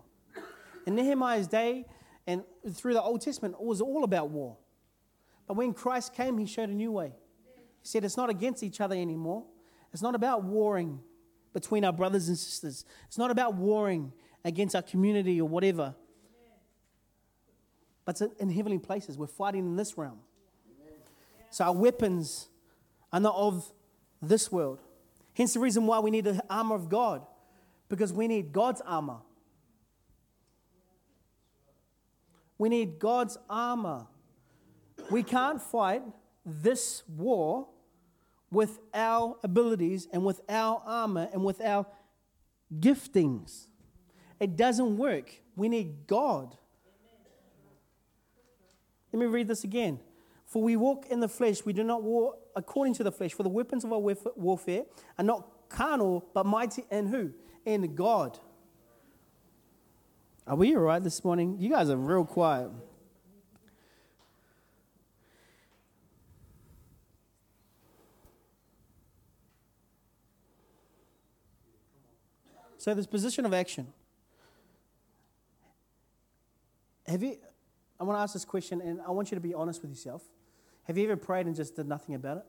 In 0.86 0.94
Nehemiah's 0.94 1.48
day 1.48 1.84
and 2.26 2.44
through 2.72 2.94
the 2.94 3.02
Old 3.02 3.20
Testament, 3.20 3.56
it 3.60 3.66
was 3.66 3.82
all 3.82 4.04
about 4.04 4.30
war. 4.30 4.56
But 5.46 5.58
when 5.58 5.74
Christ 5.74 6.14
came, 6.14 6.38
he 6.38 6.46
showed 6.46 6.70
a 6.70 6.74
new 6.74 6.92
way. 6.92 7.12
He 7.82 7.88
said 7.88 8.06
it's 8.06 8.16
not 8.16 8.30
against 8.30 8.62
each 8.62 8.80
other 8.80 8.96
anymore. 8.96 9.44
It's 9.94 10.02
not 10.02 10.16
about 10.16 10.42
warring 10.42 10.98
between 11.52 11.84
our 11.84 11.92
brothers 11.92 12.26
and 12.28 12.36
sisters. 12.36 12.84
It's 13.06 13.16
not 13.16 13.30
about 13.30 13.54
warring 13.54 14.12
against 14.44 14.74
our 14.74 14.82
community 14.82 15.40
or 15.40 15.48
whatever. 15.48 15.94
But 18.04 18.20
in 18.40 18.50
heavenly 18.50 18.80
places. 18.80 19.16
We're 19.16 19.28
fighting 19.28 19.64
in 19.64 19.76
this 19.76 19.96
realm. 19.96 20.18
So 21.50 21.64
our 21.64 21.72
weapons 21.72 22.48
are 23.12 23.20
not 23.20 23.36
of 23.36 23.72
this 24.20 24.50
world. 24.50 24.80
Hence 25.32 25.54
the 25.54 25.60
reason 25.60 25.86
why 25.86 26.00
we 26.00 26.10
need 26.10 26.24
the 26.24 26.42
armor 26.50 26.74
of 26.74 26.88
God, 26.88 27.24
because 27.88 28.12
we 28.12 28.26
need 28.26 28.52
God's 28.52 28.80
armor. 28.80 29.18
We 32.58 32.68
need 32.68 32.98
God's 32.98 33.38
armor. 33.48 34.06
We 35.08 35.22
can't 35.22 35.62
fight 35.62 36.02
this 36.44 37.04
war 37.08 37.68
with 38.54 38.78
our 38.94 39.36
abilities 39.42 40.08
and 40.12 40.24
with 40.24 40.40
our 40.48 40.82
armor 40.86 41.28
and 41.32 41.44
with 41.44 41.60
our 41.60 41.86
giftings. 42.78 43.66
It 44.40 44.56
doesn't 44.56 44.96
work. 44.96 45.30
We 45.56 45.68
need 45.68 46.06
God. 46.06 46.56
Let 49.12 49.20
me 49.20 49.26
read 49.26 49.48
this 49.48 49.64
again. 49.64 50.00
For 50.46 50.62
we 50.62 50.76
walk 50.76 51.06
in 51.10 51.20
the 51.20 51.28
flesh, 51.28 51.64
we 51.64 51.72
do 51.72 51.84
not 51.84 52.02
war 52.02 52.36
according 52.56 52.94
to 52.94 53.04
the 53.04 53.12
flesh. 53.12 53.32
For 53.32 53.42
the 53.42 53.48
weapons 53.48 53.84
of 53.84 53.92
our 53.92 53.98
warfare 53.98 54.84
are 55.18 55.24
not 55.24 55.68
carnal, 55.68 56.24
but 56.34 56.46
mighty 56.46 56.84
in 56.90 57.06
who? 57.06 57.32
In 57.64 57.94
God. 57.94 58.38
Are 60.46 60.56
we 60.56 60.76
all 60.76 60.82
right 60.82 61.02
this 61.02 61.24
morning? 61.24 61.56
You 61.58 61.70
guys 61.70 61.90
are 61.90 61.96
real 61.96 62.24
quiet. 62.24 62.70
So, 72.84 72.92
this 72.92 73.06
position 73.06 73.46
of 73.46 73.54
action. 73.54 73.86
Have 77.06 77.22
you, 77.22 77.38
I 77.98 78.04
want 78.04 78.18
to 78.18 78.20
ask 78.20 78.34
this 78.34 78.44
question, 78.44 78.82
and 78.82 79.00
I 79.08 79.10
want 79.10 79.30
you 79.30 79.36
to 79.36 79.40
be 79.40 79.54
honest 79.54 79.80
with 79.80 79.90
yourself. 79.90 80.22
Have 80.82 80.98
you 80.98 81.04
ever 81.04 81.16
prayed 81.16 81.46
and 81.46 81.56
just 81.56 81.76
did 81.76 81.88
nothing 81.88 82.14
about 82.14 82.36
it? 82.36 82.44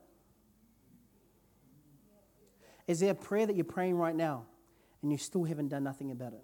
Is 2.86 3.00
there 3.00 3.12
a 3.12 3.16
prayer 3.16 3.46
that 3.46 3.56
you're 3.56 3.64
praying 3.64 3.96
right 3.96 4.14
now 4.14 4.44
and 5.02 5.10
you 5.10 5.18
still 5.18 5.46
haven't 5.46 5.70
done 5.70 5.86
nothing 5.86 6.12
about 6.12 6.34
it? 6.34 6.44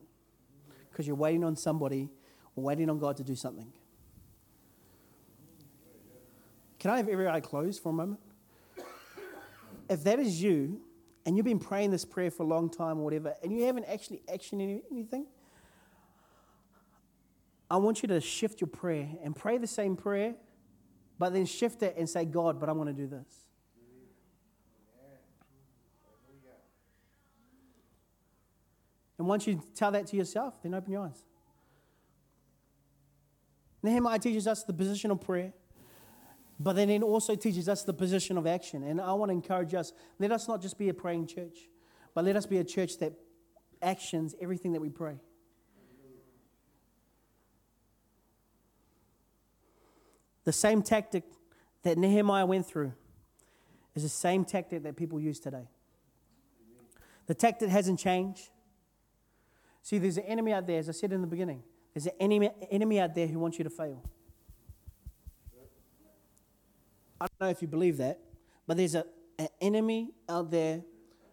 Because 0.90 1.06
you're 1.06 1.18
waiting 1.18 1.44
on 1.44 1.58
somebody 1.58 2.08
or 2.56 2.64
waiting 2.64 2.90
on 2.90 2.98
God 2.98 3.18
to 3.18 3.26
do 3.26 3.36
something. 3.36 3.74
Can 6.80 6.92
I 6.92 6.96
have 6.96 7.10
every 7.10 7.28
eye 7.28 7.42
closed 7.42 7.84
for 7.84 7.90
a 7.90 7.94
moment? 7.94 8.22
If 9.90 10.06
that 10.06 10.18
is 10.18 10.42
you, 10.42 10.80
and 11.26 11.38
you've 11.38 11.46
been 11.46 11.60
praying 11.60 11.92
this 11.92 12.06
prayer 12.06 12.32
for 12.32 12.44
a 12.44 12.48
long 12.48 12.70
time 12.70 13.00
or 13.00 13.04
whatever, 13.04 13.36
and 13.44 13.52
you 13.52 13.64
haven't 13.64 13.86
actually 13.86 14.22
actioned 14.28 14.82
anything, 14.92 15.26
I 17.70 17.78
want 17.78 18.02
you 18.02 18.08
to 18.10 18.20
shift 18.20 18.60
your 18.60 18.68
prayer 18.68 19.10
and 19.24 19.36
pray 19.36 19.58
the 19.58 19.68
same 19.68 19.96
prayer 19.96 20.36
but 21.22 21.34
then 21.34 21.46
shift 21.46 21.84
it 21.84 21.94
and 22.00 22.10
say, 22.10 22.26
God, 22.26 22.60
but 22.60 22.68
I 22.68 22.72
want 22.72 22.90
to 22.90 22.96
do 22.96 23.06
this. 23.06 23.46
And 29.20 29.28
once 29.28 29.46
you 29.46 29.62
tell 29.76 29.92
that 29.92 30.08
to 30.08 30.18
yourself, 30.18 30.56
then 30.64 30.74
open 30.74 30.92
your 30.92 31.04
eyes. 31.04 31.24
Nehemiah 33.84 34.18
teaches 34.18 34.48
us 34.48 34.64
the 34.64 34.74
position 34.74 35.12
of 35.12 35.22
prayer, 35.22 35.54
but 36.64 36.76
then 36.76 36.90
it 36.90 37.02
also 37.02 37.36
teaches 37.36 37.68
us 37.68 37.84
the 37.84 37.94
position 37.94 38.38
of 38.38 38.46
action. 38.46 38.84
And 38.84 39.02
I 39.02 39.14
want 39.14 39.30
to 39.30 39.34
encourage 39.34 39.74
us 39.74 39.94
let 40.20 40.32
us 40.32 40.48
not 40.48 40.62
just 40.62 40.78
be 40.78 40.90
a 40.90 40.94
praying 40.94 41.28
church, 41.28 41.70
but 42.14 42.24
let 42.24 42.36
us 42.36 42.46
be 42.46 42.58
a 42.58 42.64
church 42.64 43.00
that 43.00 43.14
actions 43.82 44.36
everything 44.40 44.74
that 44.74 44.82
we 44.82 44.90
pray. 44.90 45.16
The 50.44 50.52
same 50.52 50.82
tactic 50.82 51.24
that 51.84 51.98
Nehemiah 51.98 52.46
went 52.46 52.68
through 52.68 52.94
is 53.96 54.04
the 54.04 54.10
same 54.10 54.46
tactic 54.46 54.84
that 54.84 54.96
people 54.96 55.20
use 55.20 55.40
today. 55.40 55.68
The 57.26 57.34
tactic 57.34 57.70
hasn't 57.70 58.00
changed. 58.00 58.50
See, 59.82 59.98
there's 59.98 60.18
an 60.18 60.26
enemy 60.26 60.54
out 60.54 60.68
there, 60.68 60.80
as 60.80 60.90
I 60.90 60.92
said 60.92 61.12
in 61.12 61.22
the 61.22 61.28
beginning, 61.28 61.64
there's 61.94 62.06
an 62.06 62.14
enemy, 62.20 62.52
enemy 62.70 63.00
out 63.00 63.16
there 63.16 63.28
who 63.28 63.40
wants 63.40 63.58
you 63.58 63.64
to 63.64 63.70
fail. 63.70 64.04
I 67.22 67.28
don't 67.28 67.40
know 67.40 67.52
if 67.52 67.62
you 67.62 67.68
believe 67.68 67.98
that, 67.98 68.20
but 68.66 68.78
there's 68.78 68.96
an 68.96 69.04
enemy 69.62 70.10
out 70.28 70.50
there 70.50 70.82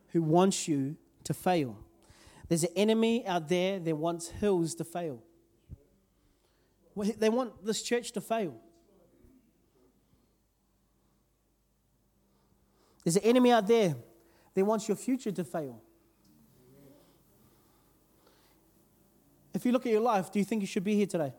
who 0.09 0.21
wants 0.21 0.69
you 0.69 0.99
to 1.25 1.33
fail. 1.33 1.79
There's 2.47 2.65
an 2.65 2.73
enemy 2.77 3.27
out 3.27 3.49
there 3.49 3.81
that 3.81 3.97
wants 3.97 4.29
hills 4.29 4.75
to 4.75 4.85
fail. 4.85 5.23
They 6.95 7.31
want 7.31 7.65
this 7.65 7.81
church 7.81 8.13
to 8.13 8.21
fail. 8.21 8.55
There's 13.03 13.17
an 13.17 13.23
enemy 13.23 13.51
out 13.51 13.67
there 13.67 13.97
that 14.53 14.65
wants 14.67 14.89
your 14.89 14.97
future 14.97 15.33
to 15.33 15.45
fail. 15.45 15.83
If 19.55 19.65
you 19.65 19.73
look 19.73 19.87
at 19.87 19.93
your 19.93 20.03
life, 20.03 20.31
do 20.31 20.39
you 20.39 20.45
think 20.45 20.61
you 20.61 20.67
should 20.67 20.85
be 20.85 20.97
here 20.97 21.07
today? 21.07 21.33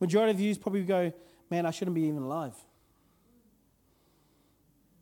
Majority 0.00 0.32
of 0.32 0.40
you 0.40 0.56
probably 0.56 0.82
go, 0.82 1.12
man, 1.50 1.66
I 1.66 1.70
shouldn't 1.70 1.94
be 1.94 2.02
even 2.02 2.22
alive. 2.22 2.54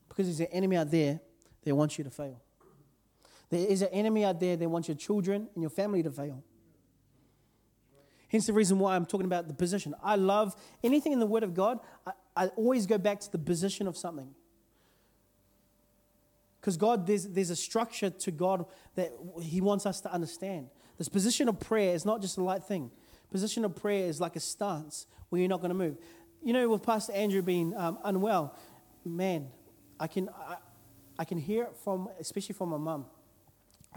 Because 0.08 0.26
there's 0.26 0.40
an 0.40 0.54
enemy 0.54 0.76
out 0.76 0.90
there 0.90 1.20
that 1.64 1.74
wants 1.74 1.96
you 1.98 2.04
to 2.04 2.10
fail. 2.10 2.40
There 3.50 3.66
is 3.66 3.82
an 3.82 3.88
enemy 3.88 4.24
out 4.24 4.40
there 4.40 4.56
that 4.56 4.68
wants 4.68 4.88
your 4.88 4.96
children 4.96 5.48
and 5.54 5.62
your 5.62 5.70
family 5.70 6.02
to 6.02 6.10
fail. 6.10 6.42
Hence 8.28 8.46
the 8.46 8.52
reason 8.52 8.78
why 8.78 8.94
I'm 8.94 9.06
talking 9.06 9.24
about 9.24 9.48
the 9.48 9.54
position. 9.54 9.94
I 10.02 10.16
love 10.16 10.54
anything 10.84 11.12
in 11.12 11.20
the 11.20 11.26
Word 11.26 11.42
of 11.42 11.54
God, 11.54 11.78
I, 12.06 12.12
I 12.36 12.46
always 12.48 12.86
go 12.86 12.98
back 12.98 13.20
to 13.20 13.32
the 13.32 13.38
position 13.38 13.86
of 13.86 13.96
something. 13.96 14.34
Because 16.60 16.76
God, 16.76 17.06
there's, 17.06 17.26
there's 17.26 17.50
a 17.50 17.56
structure 17.56 18.10
to 18.10 18.30
God 18.30 18.66
that 18.96 19.12
He 19.40 19.60
wants 19.60 19.86
us 19.86 20.00
to 20.02 20.12
understand. 20.12 20.68
This 20.98 21.08
position 21.08 21.48
of 21.48 21.58
prayer 21.58 21.94
is 21.94 22.04
not 22.04 22.20
just 22.20 22.36
a 22.36 22.42
light 22.42 22.64
thing. 22.64 22.90
Position 23.30 23.64
of 23.64 23.76
prayer 23.76 24.06
is 24.06 24.20
like 24.20 24.36
a 24.36 24.40
stance 24.40 25.06
where 25.28 25.40
you're 25.40 25.48
not 25.48 25.60
going 25.60 25.70
to 25.70 25.74
move. 25.74 25.98
You 26.42 26.52
know, 26.52 26.68
with 26.68 26.82
Pastor 26.82 27.12
Andrew 27.12 27.42
being 27.42 27.76
um, 27.76 27.98
unwell, 28.04 28.56
man, 29.04 29.48
I 30.00 30.06
can, 30.06 30.28
I, 30.30 30.56
I 31.18 31.24
can 31.24 31.38
hear 31.38 31.64
it 31.64 31.76
from, 31.84 32.08
especially 32.18 32.54
from 32.54 32.70
my 32.70 32.78
mum, 32.78 33.06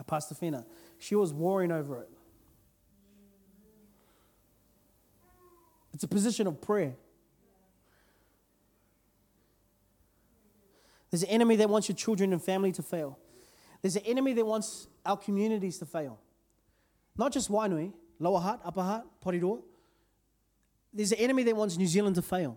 Pastor 0.08 0.36
Fina. 0.36 0.65
She 1.00 1.15
was 1.15 1.34
worrying 1.34 1.72
over 1.72 2.02
it. 2.02 2.10
It's 5.94 6.04
a 6.04 6.08
position 6.08 6.48
of 6.48 6.60
prayer. 6.62 6.96
There's 11.10 11.24
an 11.24 11.30
enemy 11.30 11.58
that 11.58 11.70
wants 11.70 11.89
your 11.89 11.96
children 11.96 12.32
and 12.32 12.41
family 12.41 12.72
to 12.72 12.82
fail. 12.82 13.20
There's 13.82 13.98
an 13.98 14.04
enemy 14.04 14.34
that 14.34 14.46
wants 14.46 14.88
our 15.06 15.17
communities 15.17 15.78
to 15.80 15.86
fail. 15.86 16.20
Not 17.17 17.34
just 17.34 17.52
Wainui, 17.52 17.91
Lower 18.22 18.40
Hutt, 18.40 18.62
Upper 18.64 18.84
Hutt, 18.84 19.06
Porirua. 19.26 19.62
There's 20.94 21.12
an 21.12 21.18
enemy 21.18 21.42
that 21.44 21.56
wants 21.56 21.76
New 21.76 21.88
Zealand 21.88 22.16
to 22.16 22.22
fail. 22.22 22.56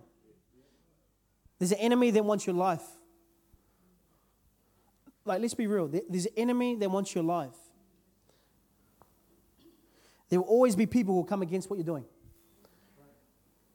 There's 1.57 1.71
an 1.71 1.79
enemy 1.79 2.11
that 2.11 2.23
wants 2.23 2.45
your 2.45 2.55
life. 2.55 2.83
Like, 5.25 5.41
let's 5.41 5.55
be 5.55 5.65
real. 5.65 5.87
There's 5.87 6.27
an 6.27 6.33
enemy 6.37 6.75
that 6.75 6.91
wants 6.91 7.15
your 7.15 7.23
life. 7.23 7.55
There 10.29 10.39
will 10.39 10.47
always 10.47 10.75
be 10.75 10.85
people 10.85 11.15
who 11.15 11.21
will 11.21 11.25
come 11.25 11.41
against 11.41 11.67
what 11.67 11.77
you're 11.77 11.85
doing. 11.85 12.05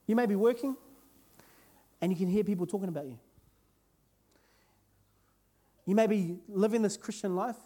You 0.06 0.14
may 0.14 0.26
be 0.26 0.36
working 0.36 0.76
and 2.00 2.12
you 2.12 2.16
can 2.16 2.28
hear 2.28 2.44
people 2.44 2.66
talking 2.66 2.88
about 2.88 3.06
you. 3.06 3.18
You 5.86 5.96
may 5.96 6.06
be 6.06 6.38
living 6.48 6.82
this 6.82 6.96
Christian 6.96 7.34
life 7.34 7.56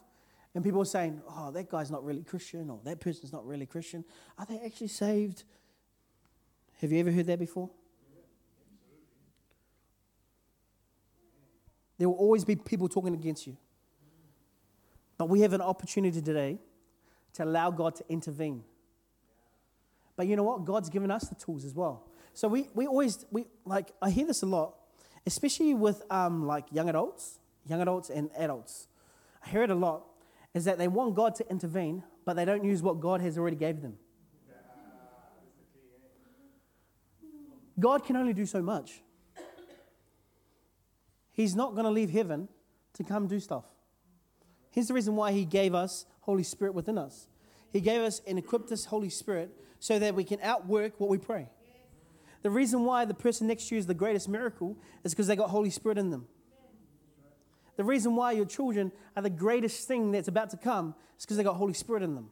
and 0.55 0.63
people 0.63 0.81
are 0.81 0.87
saying, 0.87 1.21
oh, 1.29 1.51
that 1.51 1.69
guy's 1.69 1.91
not 1.91 2.05
really 2.05 2.23
Christian 2.23 2.71
or 2.71 2.81
that 2.85 3.01
person's 3.01 3.33
not 3.33 3.45
really 3.47 3.67
Christian. 3.67 4.05
Are 4.39 4.47
they 4.47 4.61
actually 4.65 4.89
saved? 4.89 5.43
Have 6.81 6.93
you 6.93 7.01
ever 7.01 7.11
heard 7.11 7.27
that 7.27 7.39
before? 7.39 7.71
There 11.99 12.09
will 12.09 12.17
always 12.17 12.45
be 12.45 12.57
people 12.57 12.89
talking 12.89 13.15
against 13.15 13.47
you. 13.47 13.57
But 15.17 15.29
we 15.29 15.41
have 15.41 15.53
an 15.53 15.61
opportunity 15.61 16.21
today 16.21 16.59
to 17.35 17.45
allow 17.45 17.71
God 17.71 17.95
to 17.97 18.05
intervene. 18.09 18.65
But 20.17 20.27
you 20.27 20.37
know 20.37 20.43
what? 20.43 20.65
God's 20.65 20.89
given 20.89 21.11
us 21.11 21.29
the 21.29 21.35
tools 21.35 21.65
as 21.65 21.75
well. 21.75 22.05
So 22.33 22.49
we, 22.49 22.69
we 22.75 22.87
always, 22.87 23.25
we, 23.31 23.47
like, 23.65 23.93
I 24.03 24.11
hear 24.11 24.27
this 24.27 24.43
a 24.43 24.47
lot, 24.47 24.75
especially 25.27 25.75
with 25.75 26.03
um, 26.11 26.47
like 26.47 26.67
young 26.73 26.89
adults, 26.89 27.39
young 27.67 27.81
adults 27.81 28.11
and 28.11 28.31
adults. 28.37 28.89
I 29.45 29.49
hear 29.49 29.63
it 29.63 29.71
a 29.71 29.75
lot, 29.75 30.05
is 30.55 30.65
that 30.65 30.79
they 30.79 30.89
want 30.89 31.15
God 31.15 31.35
to 31.37 31.51
intervene, 31.51 32.05
but 32.25 32.35
they 32.35 32.45
don't 32.45 32.65
use 32.65 32.83
what 32.83 33.01
God 33.01 33.21
has 33.21 33.37
already 33.37 33.57
gave 33.57 33.83
them. 33.83 33.99
God 37.79 38.05
can 38.05 38.17
only 38.17 38.33
do 38.33 38.47
so 38.47 38.63
much. 38.63 39.03
He's 41.33 41.57
not 41.57 41.73
going 41.73 41.85
to 41.85 41.91
leave 41.91 42.11
heaven 42.11 42.49
to 42.93 43.03
come 43.03 43.27
do 43.27 43.41
stuff. 43.41 43.65
Here's 44.71 44.87
the 44.87 44.95
reason 44.95 45.17
why 45.17 45.33
He 45.33 45.45
gave 45.45 45.75
us 45.75 46.07
Holy 46.21 46.45
Spirit 46.45 46.75
within 46.75 46.97
us. 46.97 47.27
He 47.73 47.81
gave 47.81 48.01
us 48.03 48.23
and 48.27 48.39
equipped 48.39 48.71
us 48.71 48.85
Holy 48.85 49.11
Spirit 49.11 49.51
so 49.81 49.99
that 49.99 50.15
we 50.15 50.23
can 50.23 50.39
outwork 50.41 51.01
what 51.01 51.11
we 51.11 51.19
pray. 51.19 51.49
The 52.43 52.51
reason 52.51 52.85
why 52.85 53.05
the 53.05 53.15
person 53.15 53.49
next 53.49 53.69
to 53.69 53.75
you 53.75 53.79
is 53.81 53.87
the 53.87 53.95
greatest 53.95 54.29
miracle 54.29 54.77
is 55.03 55.13
because 55.13 55.27
they 55.27 55.35
got 55.35 55.51
Holy 55.51 55.71
Spirit 55.71 55.99
in 55.99 56.11
them. 56.11 56.27
The 57.77 57.85
reason 57.85 58.15
why 58.15 58.33
your 58.33 58.45
children 58.45 58.93
are 59.17 59.23
the 59.23 59.31
greatest 59.31 59.89
thing 59.89 60.13
that's 60.13 60.29
about 60.29 60.51
to 60.51 60.57
come 60.57 60.95
is 61.19 61.25
because 61.25 61.37
they 61.37 61.43
got 61.43 61.57
Holy 61.57 61.75
Spirit 61.75 62.03
in 62.03 62.15
them. 62.15 62.31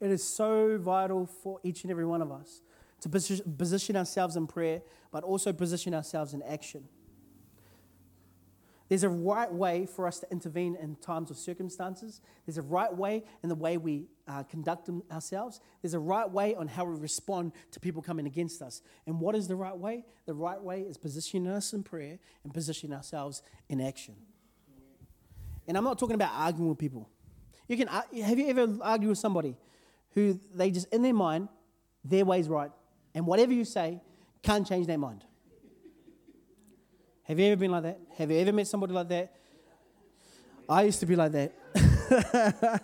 It 0.00 0.10
is 0.10 0.24
so 0.24 0.78
vital 0.78 1.26
for 1.26 1.60
each 1.62 1.84
and 1.84 1.90
every 1.92 2.04
one 2.04 2.22
of 2.22 2.32
us 2.32 2.60
to 3.02 3.08
position 3.08 3.96
ourselves 3.96 4.34
in 4.34 4.48
prayer, 4.48 4.82
but 5.12 5.22
also 5.22 5.52
position 5.52 5.94
ourselves 5.94 6.34
in 6.34 6.42
action. 6.42 6.88
There's 8.92 9.04
a 9.04 9.08
right 9.08 9.50
way 9.50 9.86
for 9.86 10.06
us 10.06 10.18
to 10.18 10.30
intervene 10.30 10.76
in 10.76 10.96
times 10.96 11.30
of 11.30 11.38
circumstances. 11.38 12.20
There's 12.44 12.58
a 12.58 12.62
right 12.62 12.94
way 12.94 13.24
in 13.42 13.48
the 13.48 13.54
way 13.54 13.78
we 13.78 14.04
uh, 14.28 14.42
conduct 14.42 14.90
ourselves. 15.10 15.62
There's 15.80 15.94
a 15.94 15.98
right 15.98 16.30
way 16.30 16.54
on 16.54 16.68
how 16.68 16.84
we 16.84 17.00
respond 17.00 17.52
to 17.70 17.80
people 17.80 18.02
coming 18.02 18.26
against 18.26 18.60
us. 18.60 18.82
And 19.06 19.18
what 19.18 19.34
is 19.34 19.48
the 19.48 19.56
right 19.56 19.74
way? 19.74 20.04
The 20.26 20.34
right 20.34 20.62
way 20.62 20.82
is 20.82 20.98
positioning 20.98 21.50
us 21.50 21.72
in 21.72 21.82
prayer 21.82 22.18
and 22.44 22.52
positioning 22.52 22.94
ourselves 22.94 23.40
in 23.70 23.80
action. 23.80 24.14
And 25.66 25.78
I'm 25.78 25.84
not 25.84 25.98
talking 25.98 26.16
about 26.16 26.32
arguing 26.34 26.68
with 26.68 26.78
people. 26.78 27.08
You 27.68 27.78
can 27.78 27.88
have 27.88 28.38
you 28.38 28.46
ever 28.48 28.76
argued 28.82 29.08
with 29.08 29.18
somebody 29.18 29.56
who 30.10 30.38
they 30.54 30.70
just 30.70 30.92
in 30.92 31.00
their 31.00 31.14
mind, 31.14 31.48
their 32.04 32.26
way's 32.26 32.46
right, 32.46 32.70
and 33.14 33.26
whatever 33.26 33.54
you 33.54 33.64
say 33.64 34.02
can't 34.42 34.66
change 34.66 34.86
their 34.86 34.98
mind. 34.98 35.24
Have 37.24 37.38
you 37.38 37.46
ever 37.46 37.56
been 37.56 37.70
like 37.70 37.84
that? 37.84 38.00
Have 38.18 38.30
you 38.30 38.38
ever 38.38 38.52
met 38.52 38.66
somebody 38.66 38.92
like 38.92 39.08
that? 39.08 39.32
I 40.68 40.82
used 40.82 41.00
to 41.00 41.06
be 41.06 41.16
like 41.16 41.32
that. 41.32 41.52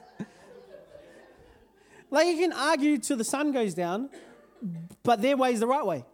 like 2.10 2.26
you 2.26 2.36
can 2.36 2.52
argue 2.52 2.98
till 2.98 3.16
the 3.16 3.24
sun 3.24 3.52
goes 3.52 3.74
down, 3.74 4.10
but 5.02 5.20
their 5.20 5.36
way 5.36 5.52
is 5.52 5.60
the 5.60 5.66
right 5.66 5.84
way. 5.84 6.04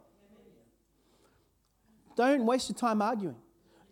Don't 2.15 2.45
waste 2.45 2.69
your 2.69 2.77
time 2.77 3.01
arguing. 3.01 3.35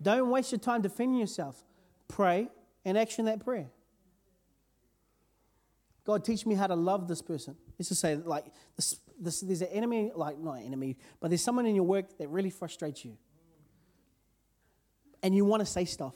Don't 0.01 0.29
waste 0.29 0.51
your 0.51 0.59
time 0.59 0.81
defending 0.81 1.19
yourself. 1.19 1.63
Pray 2.07 2.47
and 2.85 2.97
action 2.97 3.25
that 3.25 3.43
prayer. 3.43 3.67
God, 6.05 6.25
teach 6.25 6.45
me 6.45 6.55
how 6.55 6.67
to 6.67 6.75
love 6.75 7.07
this 7.07 7.21
person. 7.21 7.55
Let's 7.79 7.89
just 7.89 8.01
say, 8.01 8.15
like, 8.15 8.45
this, 8.75 8.99
this, 9.19 9.41
there's 9.41 9.61
an 9.61 9.69
enemy, 9.69 10.11
like, 10.13 10.37
not 10.37 10.53
an 10.53 10.63
enemy, 10.63 10.97
but 11.21 11.29
there's 11.29 11.41
someone 11.41 11.65
in 11.65 11.75
your 11.75 11.85
work 11.85 12.17
that 12.17 12.27
really 12.27 12.49
frustrates 12.49 13.05
you 13.05 13.17
and 15.23 15.33
you 15.33 15.45
want 15.45 15.61
to 15.61 15.65
say 15.65 15.85
stuff. 15.85 16.13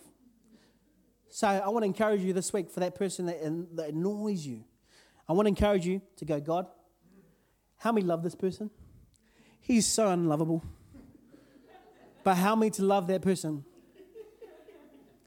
So 1.29 1.47
I 1.47 1.67
want 1.69 1.83
to 1.83 1.87
encourage 1.87 2.21
you 2.21 2.33
this 2.33 2.51
week 2.51 2.69
for 2.69 2.81
that 2.81 2.95
person 2.95 3.25
that, 3.27 3.39
that 3.75 3.89
annoys 3.89 4.45
you. 4.45 4.63
I 5.27 5.33
want 5.33 5.45
to 5.45 5.49
encourage 5.49 5.85
you 5.85 6.01
to 6.17 6.25
go, 6.25 6.39
God, 6.39 6.67
help 7.77 7.95
me 7.95 8.01
love 8.01 8.23
this 8.23 8.35
person. 8.35 8.69
He's 9.61 9.85
so 9.85 10.09
unlovable. 10.09 10.63
But 12.23 12.35
help 12.35 12.59
me 12.59 12.69
to 12.71 12.83
love 12.83 13.07
that 13.07 13.21
person. 13.21 13.63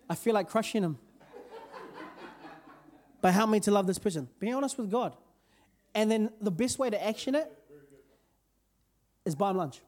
I 0.08 0.14
feel 0.14 0.34
like 0.34 0.48
crushing 0.48 0.82
him. 0.82 0.98
But 3.22 3.34
help 3.34 3.50
me 3.50 3.60
to 3.60 3.70
love 3.70 3.86
this 3.86 3.98
person. 3.98 4.28
Be 4.38 4.50
honest 4.50 4.78
with 4.78 4.90
God. 4.90 5.14
And 5.94 6.10
then 6.10 6.30
the 6.40 6.50
best 6.50 6.78
way 6.78 6.88
to 6.88 7.06
action 7.06 7.34
it 7.34 7.52
is 9.26 9.34
buy 9.34 9.50
him 9.50 9.58
lunch. 9.58 9.80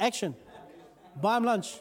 Action. 0.00 0.34
Buy 1.20 1.36
him 1.36 1.44
lunch. 1.44 1.78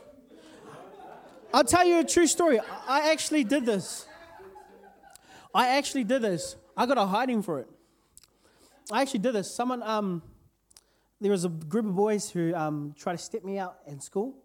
I'll 1.54 1.64
tell 1.64 1.86
you 1.86 2.00
a 2.00 2.04
true 2.04 2.28
story. 2.28 2.60
I 2.88 3.12
actually 3.12 3.44
did 3.44 3.66
this. 3.66 4.06
I 5.54 5.78
actually 5.78 6.04
did 6.04 6.22
this. 6.22 6.56
I 6.76 6.86
got 6.86 6.98
a 6.98 7.06
hiding 7.06 7.42
for 7.42 7.60
it. 7.60 7.68
I 8.92 9.02
actually 9.02 9.20
did 9.20 9.34
this. 9.34 9.54
Someone, 9.54 9.82
um, 9.84 10.22
there 11.22 11.32
was 11.32 11.46
a 11.46 11.50
group 11.50 11.86
of 11.86 11.96
boys 11.96 12.30
who 12.30 12.54
um, 12.54 12.94
tried 12.98 13.14
to 13.14 13.18
step 13.18 13.44
me 13.44 13.58
out 13.58 13.78
in 13.88 14.00
school. 14.02 14.36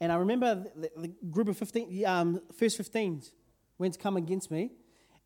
And 0.00 0.12
I 0.12 0.16
remember 0.16 0.64
the, 0.76 0.90
the 0.96 1.08
group 1.30 1.48
of 1.48 1.56
15, 1.56 2.06
um, 2.06 2.40
first 2.56 2.78
15s 2.78 3.30
went 3.78 3.94
to 3.94 4.00
come 4.00 4.16
against 4.16 4.50
me. 4.50 4.70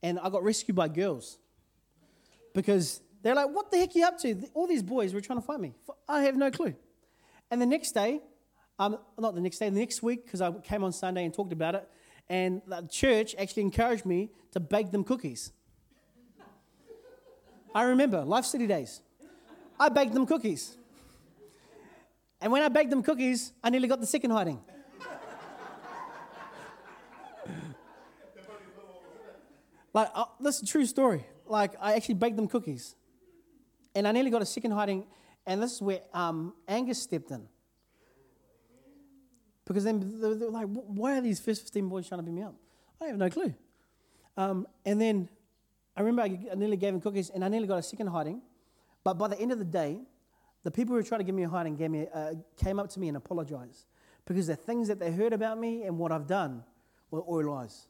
And 0.03 0.19
I 0.21 0.31
got 0.31 0.43
rescued 0.43 0.77
by 0.77 0.89
girls. 0.89 1.39
Because 2.55 3.01
they're 3.23 3.35
like, 3.35 3.51
what 3.51 3.71
the 3.71 3.79
heck 3.79 3.95
are 3.95 3.99
you 3.99 4.07
up 4.07 4.19
to? 4.19 4.49
All 4.55 4.67
these 4.67 4.83
boys 4.83 5.13
were 5.13 5.21
trying 5.21 5.41
to 5.41 5.45
fight 5.45 5.61
me. 5.61 5.75
I 6.09 6.23
have 6.23 6.37
no 6.37 6.51
clue. 6.51 6.75
And 7.51 7.61
the 7.61 7.67
next 7.67 7.93
day, 7.93 8.21
um, 8.79 8.99
not 9.19 9.35
the 9.35 9.41
next 9.41 9.59
day, 9.59 9.71
the 9.71 9.79
next 9.79 10.03
week, 10.03 10.25
because 10.25 10.41
I 10.41 10.53
came 10.53 10.85
on 10.85 10.93
Sunday 10.93 11.25
and 11.25 11.33
talked 11.33 11.53
about 11.53 11.75
it, 11.75 11.89
and 12.29 12.63
the 12.67 12.87
church 12.91 13.35
actually 13.39 13.63
encouraged 13.63 14.05
me 14.05 14.31
to 14.53 14.61
bake 14.61 14.91
them 14.91 15.03
cookies. 15.03 15.53
I 17.75 17.83
remember, 17.85 18.25
Life 18.25 18.45
City 18.45 18.67
Days. 18.67 19.01
I 19.81 19.89
baked 19.89 20.13
them 20.13 20.27
cookies. 20.27 20.77
And 22.41 22.53
when 22.53 22.63
I 22.63 22.69
baked 22.69 22.91
them 22.91 23.03
cookies, 23.03 23.53
I 23.63 23.71
nearly 23.71 23.89
got 23.89 24.01
the 24.01 24.07
second 24.07 24.31
hiding. 24.31 24.61
like, 29.93 30.11
uh, 30.15 30.25
this 30.41 30.57
is 30.57 30.63
a 30.63 30.67
true 30.67 30.87
story. 30.87 31.27
Like, 31.47 31.75
I 31.81 31.95
actually 31.95 32.15
baked 32.15 32.37
them 32.37 32.49
cookies. 32.49 32.95
And 33.95 34.07
I 34.07 34.13
nearly 34.13 34.31
got 34.31 34.43
a 34.43 34.47
second 34.47 34.73
hiding, 34.73 35.07
and 35.49 35.63
this 35.63 35.73
is 35.73 35.83
where 35.83 36.01
um, 36.13 36.53
Angus 36.69 37.03
stepped 37.03 37.31
in. 37.31 37.49
Because 39.65 39.83
then 39.83 39.99
they 40.21 40.29
were 40.29 40.51
like, 40.51 40.67
why 40.67 41.17
are 41.17 41.23
these 41.23 41.41
first 41.41 41.63
15 41.63 41.89
boys 41.89 42.07
trying 42.07 42.21
to 42.21 42.23
beat 42.23 42.35
me 42.35 42.43
up? 42.43 42.55
I 43.01 43.07
have 43.07 43.17
no 43.17 43.31
clue. 43.31 43.55
Um, 44.37 44.67
and 44.85 45.01
then 45.01 45.29
I 45.97 46.03
remember 46.03 46.23
I 46.23 46.55
nearly 46.55 46.77
gave 46.77 46.93
him 46.93 47.01
cookies 47.01 47.31
and 47.31 47.43
I 47.43 47.49
nearly 47.49 47.67
got 47.67 47.79
a 47.79 47.83
second 47.83 48.09
hiding. 48.09 48.43
But 49.05 49.15
by 49.15 49.29
the 49.29 49.41
end 49.41 49.51
of 49.51 49.59
the 49.59 49.65
day, 49.65 50.03
the 50.65 50.71
people 50.71 50.95
who 50.95 51.03
tried 51.03 51.19
to 51.19 51.25
give 51.25 51.35
me 51.35 51.45
a 51.45 51.49
hiding 51.49 51.77
gave 51.77 51.91
me, 51.91 52.07
uh, 52.13 52.35
came 52.63 52.79
up 52.79 52.91
to 52.91 53.01
me 53.01 53.09
and 53.09 53.17
apologized 53.17 53.87
because 54.27 54.49
the 54.49 54.57
things 54.57 54.87
that 54.89 55.01
they 55.01 55.11
heard 55.11 55.33
about 55.33 55.59
me 55.59 55.85
and 55.85 55.99
what 55.99 56.13
I've 56.13 56.27
done 56.27 56.63
were 57.11 57.21
all 57.21 57.43
lies. 57.43 57.87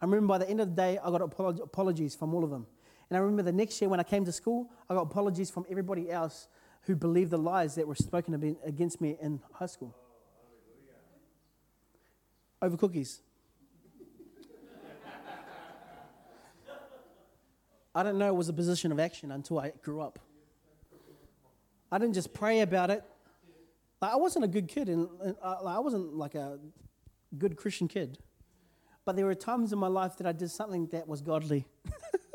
I 0.00 0.04
remember 0.04 0.26
by 0.26 0.38
the 0.38 0.50
end 0.50 0.60
of 0.60 0.70
the 0.70 0.74
day, 0.74 0.98
I 0.98 1.10
got 1.10 1.22
apologies 1.22 2.16
from 2.16 2.34
all 2.34 2.42
of 2.42 2.50
them. 2.50 2.66
And 3.08 3.16
I 3.16 3.20
remember 3.20 3.42
the 3.42 3.52
next 3.52 3.80
year 3.80 3.88
when 3.88 4.00
I 4.00 4.02
came 4.02 4.24
to 4.24 4.32
school, 4.32 4.70
I 4.90 4.94
got 4.94 5.02
apologies 5.02 5.50
from 5.50 5.64
everybody 5.70 6.10
else 6.10 6.48
who 6.82 6.96
believed 6.96 7.30
the 7.30 7.38
lies 7.38 7.74
that 7.76 7.86
were 7.86 7.94
spoken 7.94 8.56
against 8.64 9.00
me 9.00 9.16
in 9.20 9.40
high 9.52 9.66
school. 9.66 9.94
Over 12.62 12.76
cookies. 12.76 13.20
I 17.94 18.02
didn't 18.02 18.18
know 18.18 18.28
it 18.28 18.36
was 18.36 18.48
a 18.48 18.52
position 18.52 18.92
of 18.92 19.00
action 19.00 19.32
until 19.32 19.58
I 19.58 19.72
grew 19.82 20.02
up. 20.02 20.18
I 21.90 21.98
didn't 21.98 22.14
just 22.14 22.34
pray 22.34 22.60
about 22.60 22.90
it. 22.90 23.02
Like, 24.02 24.12
I 24.12 24.16
wasn't 24.16 24.44
a 24.44 24.48
good 24.48 24.68
kid, 24.68 24.88
and, 24.88 25.08
and 25.22 25.36
uh, 25.42 25.64
I 25.64 25.78
wasn't 25.78 26.14
like 26.14 26.34
a 26.34 26.58
good 27.38 27.56
Christian 27.56 27.88
kid. 27.88 28.18
But 29.06 29.16
there 29.16 29.24
were 29.24 29.34
times 29.34 29.72
in 29.72 29.78
my 29.78 29.86
life 29.86 30.18
that 30.18 30.26
I 30.26 30.32
did 30.32 30.50
something 30.50 30.88
that 30.88 31.08
was 31.08 31.22
godly. 31.22 31.64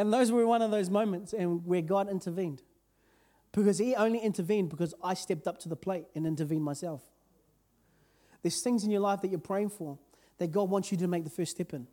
and 0.00 0.10
those 0.10 0.32
were 0.32 0.46
one 0.46 0.62
of 0.62 0.70
those 0.70 0.88
moments 0.88 1.34
and 1.34 1.66
where 1.66 1.82
God 1.82 2.08
intervened. 2.08 2.62
Because 3.52 3.76
He 3.76 3.94
only 3.94 4.18
intervened 4.18 4.70
because 4.70 4.94
I 5.04 5.12
stepped 5.12 5.46
up 5.46 5.58
to 5.58 5.68
the 5.68 5.76
plate 5.76 6.06
and 6.14 6.26
intervened 6.26 6.62
myself. 6.62 7.02
There's 8.40 8.62
things 8.62 8.82
in 8.82 8.90
your 8.90 9.02
life 9.02 9.20
that 9.20 9.28
you're 9.28 9.38
praying 9.38 9.68
for 9.68 9.98
that 10.38 10.52
God 10.52 10.70
wants 10.70 10.90
you 10.90 10.96
to 10.96 11.06
make 11.06 11.24
the 11.24 11.30
first 11.30 11.50
step 11.50 11.74
in. 11.74 11.86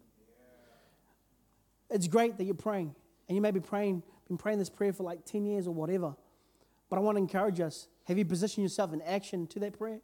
It's 1.90 2.08
great 2.08 2.38
that 2.38 2.46
you're 2.46 2.56
praying, 2.56 2.96
and 3.28 3.36
you 3.36 3.42
may 3.42 3.52
be 3.52 3.60
praying, 3.60 4.04
been 4.30 4.38
praying 4.38 4.60
this 4.60 4.70
prayer 4.70 4.94
for 4.94 5.04
like 5.04 5.26
10 5.26 5.46
years 5.46 5.68
or 5.68 5.74
whatever. 5.74 6.16
But 6.90 6.96
I 6.96 7.00
want 7.00 7.18
to 7.18 7.22
encourage 7.22 7.60
us. 7.60 7.90
Have 8.06 8.18
you 8.18 8.24
positioned 8.24 8.64
yourself 8.64 8.94
in 8.94 9.02
action 9.02 9.48
to 9.48 9.60
that 9.60 9.78
prayer 9.78 10.00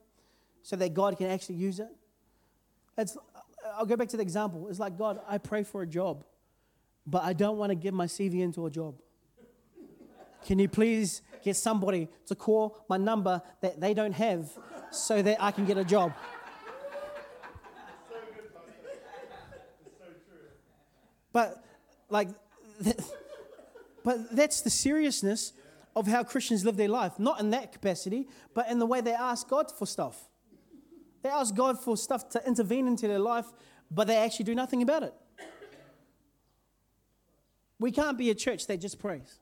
so 0.61 0.75
that 0.75 0.93
God 0.93 1.17
can 1.17 1.27
actually 1.27 1.55
use 1.55 1.79
it? 1.79 1.87
It's, 2.97 3.17
I'll 3.77 3.85
go 3.85 3.95
back 3.95 4.09
to 4.09 4.17
the 4.17 4.23
example. 4.23 4.67
It's 4.67 4.79
like, 4.79 4.97
God, 4.97 5.21
I 5.25 5.37
pray 5.37 5.63
for 5.63 5.83
a 5.83 5.87
job, 5.87 6.25
but 7.05 7.23
I 7.23 7.33
don't 7.33 7.57
want 7.57 7.71
to 7.71 7.75
give 7.75 7.93
my 7.93 8.05
CV 8.05 8.41
into 8.41 8.65
a 8.65 8.69
job. 8.69 8.95
Can 10.45 10.59
you 10.59 10.67
please 10.67 11.21
get 11.43 11.55
somebody 11.55 12.09
to 12.27 12.35
call 12.35 12.83
my 12.89 12.97
number 12.97 13.41
that 13.61 13.79
they 13.79 13.93
don't 13.93 14.13
have 14.13 14.49
so 14.91 15.21
that 15.21 15.41
I 15.41 15.51
can 15.51 15.65
get 15.65 15.77
a 15.77 15.85
job? 15.85 16.13
But, 21.31 21.63
like, 22.09 22.29
but 24.03 24.35
that's 24.35 24.61
the 24.61 24.69
seriousness 24.69 25.53
of 25.95 26.07
how 26.07 26.23
Christians 26.23 26.63
live 26.63 26.77
their 26.77 26.89
life. 26.89 27.17
Not 27.17 27.39
in 27.39 27.49
that 27.51 27.71
capacity, 27.71 28.27
but 28.53 28.69
in 28.69 28.79
the 28.79 28.85
way 28.85 29.01
they 29.01 29.13
ask 29.13 29.47
God 29.49 29.71
for 29.71 29.85
stuff. 29.85 30.29
They 31.23 31.29
ask 31.29 31.55
God 31.55 31.79
for 31.79 31.97
stuff 31.97 32.29
to 32.29 32.45
intervene 32.45 32.87
into 32.87 33.07
their 33.07 33.19
life, 33.19 33.45
but 33.89 34.07
they 34.07 34.17
actually 34.17 34.45
do 34.45 34.55
nothing 34.55 34.81
about 34.81 35.03
it. 35.03 35.13
We 37.79 37.91
can't 37.91 38.17
be 38.17 38.29
a 38.29 38.35
church 38.35 38.67
that 38.67 38.79
just 38.79 38.99
prays. 38.99 39.39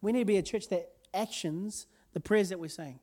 We 0.00 0.12
need 0.12 0.20
to 0.20 0.24
be 0.24 0.36
a 0.36 0.42
church 0.42 0.68
that 0.68 0.90
actions 1.12 1.86
the 2.12 2.20
prayers 2.20 2.50
that 2.50 2.60
we're 2.60 2.68
saying. 2.68 3.00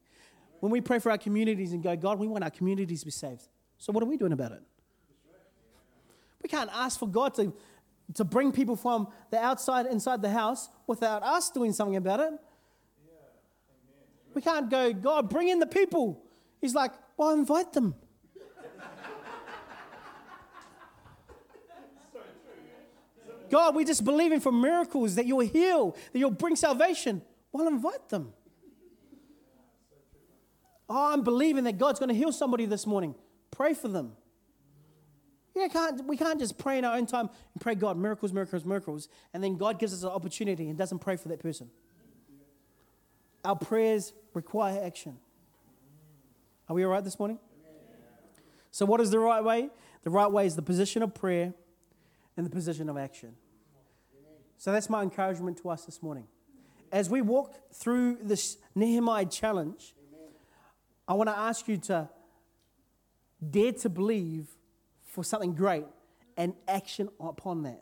When 0.60 0.72
we 0.72 0.80
pray 0.80 1.00
for 1.00 1.12
our 1.12 1.18
communities 1.18 1.74
and 1.74 1.84
go, 1.84 1.96
God, 1.96 2.20
we 2.20 2.28
want 2.28 2.44
our 2.44 2.50
communities 2.50 3.02
to 3.02 3.06
be 3.06 3.12
saved. 3.12 3.48
So, 3.78 3.92
what 3.92 4.02
are 4.02 4.06
we 4.06 4.16
doing 4.16 4.32
about 4.32 4.54
it? 4.54 4.62
We 6.42 6.50
can't 6.50 6.70
ask 6.74 7.00
for 7.00 7.08
God 7.08 7.34
to, 7.36 7.54
to 8.14 8.24
bring 8.24 8.52
people 8.52 8.76
from 8.76 9.08
the 9.30 9.40
outside 9.40 9.86
inside 9.88 10.22
the 10.22 10.30
house 10.30 10.70
without 10.88 11.24
us 11.24 11.50
doing 11.50 11.74
something 11.74 11.96
about 11.96 12.20
it. 12.20 12.34
We 14.34 14.42
can't 14.42 14.70
go, 14.70 14.94
God, 14.94 15.30
bring 15.30 15.50
in 15.50 15.60
the 15.60 15.68
people. 15.68 16.24
He's 16.60 16.74
like, 16.74 16.92
well, 17.18 17.32
invite 17.32 17.74
them. 17.74 17.96
God, 23.54 23.76
we're 23.76 23.86
just 23.86 24.04
believing 24.04 24.40
for 24.40 24.52
miracles 24.52 25.14
that 25.14 25.28
you'll 25.28 25.42
heal, 25.42 25.96
that 26.12 26.18
you'll 26.18 26.32
bring 26.32 26.56
salvation. 26.56 27.22
Well, 27.52 27.68
invite 27.68 28.10
them. 28.10 28.34
Oh, 30.90 31.14
I'm 31.14 31.24
believing 31.24 31.64
that 31.66 31.78
God's 31.78 32.00
going 32.00 32.10
to 32.10 32.16
heal 32.16 32.32
somebody 32.32 32.66
this 32.66 32.88
morning. 32.88 33.14
Pray 33.52 33.76
for 33.76 33.90
them. 33.90 34.14
Yeah, 35.56 35.68
can't, 35.68 36.04
we 36.08 36.18
can't 36.18 36.40
just 36.40 36.58
pray 36.58 36.80
in 36.80 36.84
our 36.84 36.98
own 36.98 37.06
time 37.06 37.30
and 37.54 37.62
pray, 37.62 37.76
God, 37.76 37.96
miracles, 37.96 38.34
miracles, 38.34 38.66
miracles, 38.66 39.08
and 39.36 39.44
then 39.44 39.56
God 39.56 39.78
gives 39.78 39.94
us 39.94 40.02
an 40.02 40.10
opportunity 40.10 40.68
and 40.68 40.76
doesn't 40.76 40.98
pray 40.98 41.16
for 41.16 41.28
that 41.28 41.40
person. 41.40 41.70
Our 43.46 43.56
prayers 43.56 44.14
require 44.34 44.84
action. 44.84 45.20
Are 46.68 46.76
we 46.76 46.84
all 46.84 46.90
right 46.90 47.04
this 47.04 47.20
morning? 47.20 47.38
So, 48.72 48.88
what 48.88 49.00
is 49.00 49.12
the 49.12 49.20
right 49.20 49.44
way? 49.44 49.70
The 50.02 50.10
right 50.10 50.32
way 50.32 50.48
is 50.48 50.56
the 50.56 50.64
position 50.64 51.04
of 51.04 51.14
prayer 51.14 51.54
and 52.36 52.48
the 52.48 52.50
position 52.50 52.90
of 52.90 52.98
action. 52.98 53.36
So, 54.64 54.72
that's 54.72 54.90
my 54.90 55.02
encouragement 55.02 55.58
to 55.58 55.70
us 55.72 55.84
this 55.84 56.02
morning. 56.02 56.26
As 56.90 57.10
we 57.10 57.20
walk 57.20 57.54
through 57.74 58.20
this 58.22 58.56
Nehemiah 58.76 59.26
challenge, 59.26 59.94
I 61.06 61.16
want 61.16 61.30
to 61.30 61.38
ask 61.38 61.68
you 61.68 61.76
to 61.80 62.08
dare 63.50 63.74
to 63.74 63.90
believe 63.90 64.48
for 65.04 65.22
something 65.22 65.54
great 65.54 65.84
and 66.38 66.54
action 66.66 67.10
upon 67.20 67.64
that. 67.64 67.82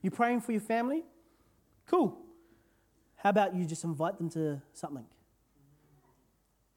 You 0.00 0.12
praying 0.12 0.42
for 0.42 0.52
your 0.52 0.60
family? 0.60 1.02
Cool. 1.88 2.16
How 3.16 3.30
about 3.30 3.56
you 3.56 3.64
just 3.64 3.82
invite 3.82 4.16
them 4.18 4.30
to 4.30 4.62
something? 4.74 5.06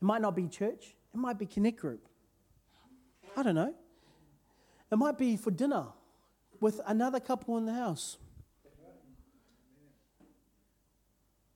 It 0.01 0.05
might 0.05 0.23
not 0.23 0.35
be 0.35 0.47
church, 0.47 0.95
it 1.13 1.17
might 1.17 1.37
be 1.37 1.45
Connect 1.45 1.79
Group. 1.79 2.03
I 3.37 3.43
don't 3.43 3.53
know. 3.53 3.75
It 4.91 4.95
might 4.95 5.19
be 5.19 5.37
for 5.37 5.51
dinner 5.51 5.85
with 6.61 6.79
another 6.85 7.19
couple 7.19 7.57
in 7.57 7.65
the 7.65 7.73
house. 7.73 8.17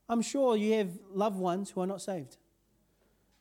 I'm 0.09 0.21
sure 0.21 0.57
you 0.57 0.73
have 0.73 0.89
loved 1.11 1.37
ones 1.37 1.69
who 1.69 1.81
are 1.81 1.87
not 1.87 2.01
saved, 2.01 2.37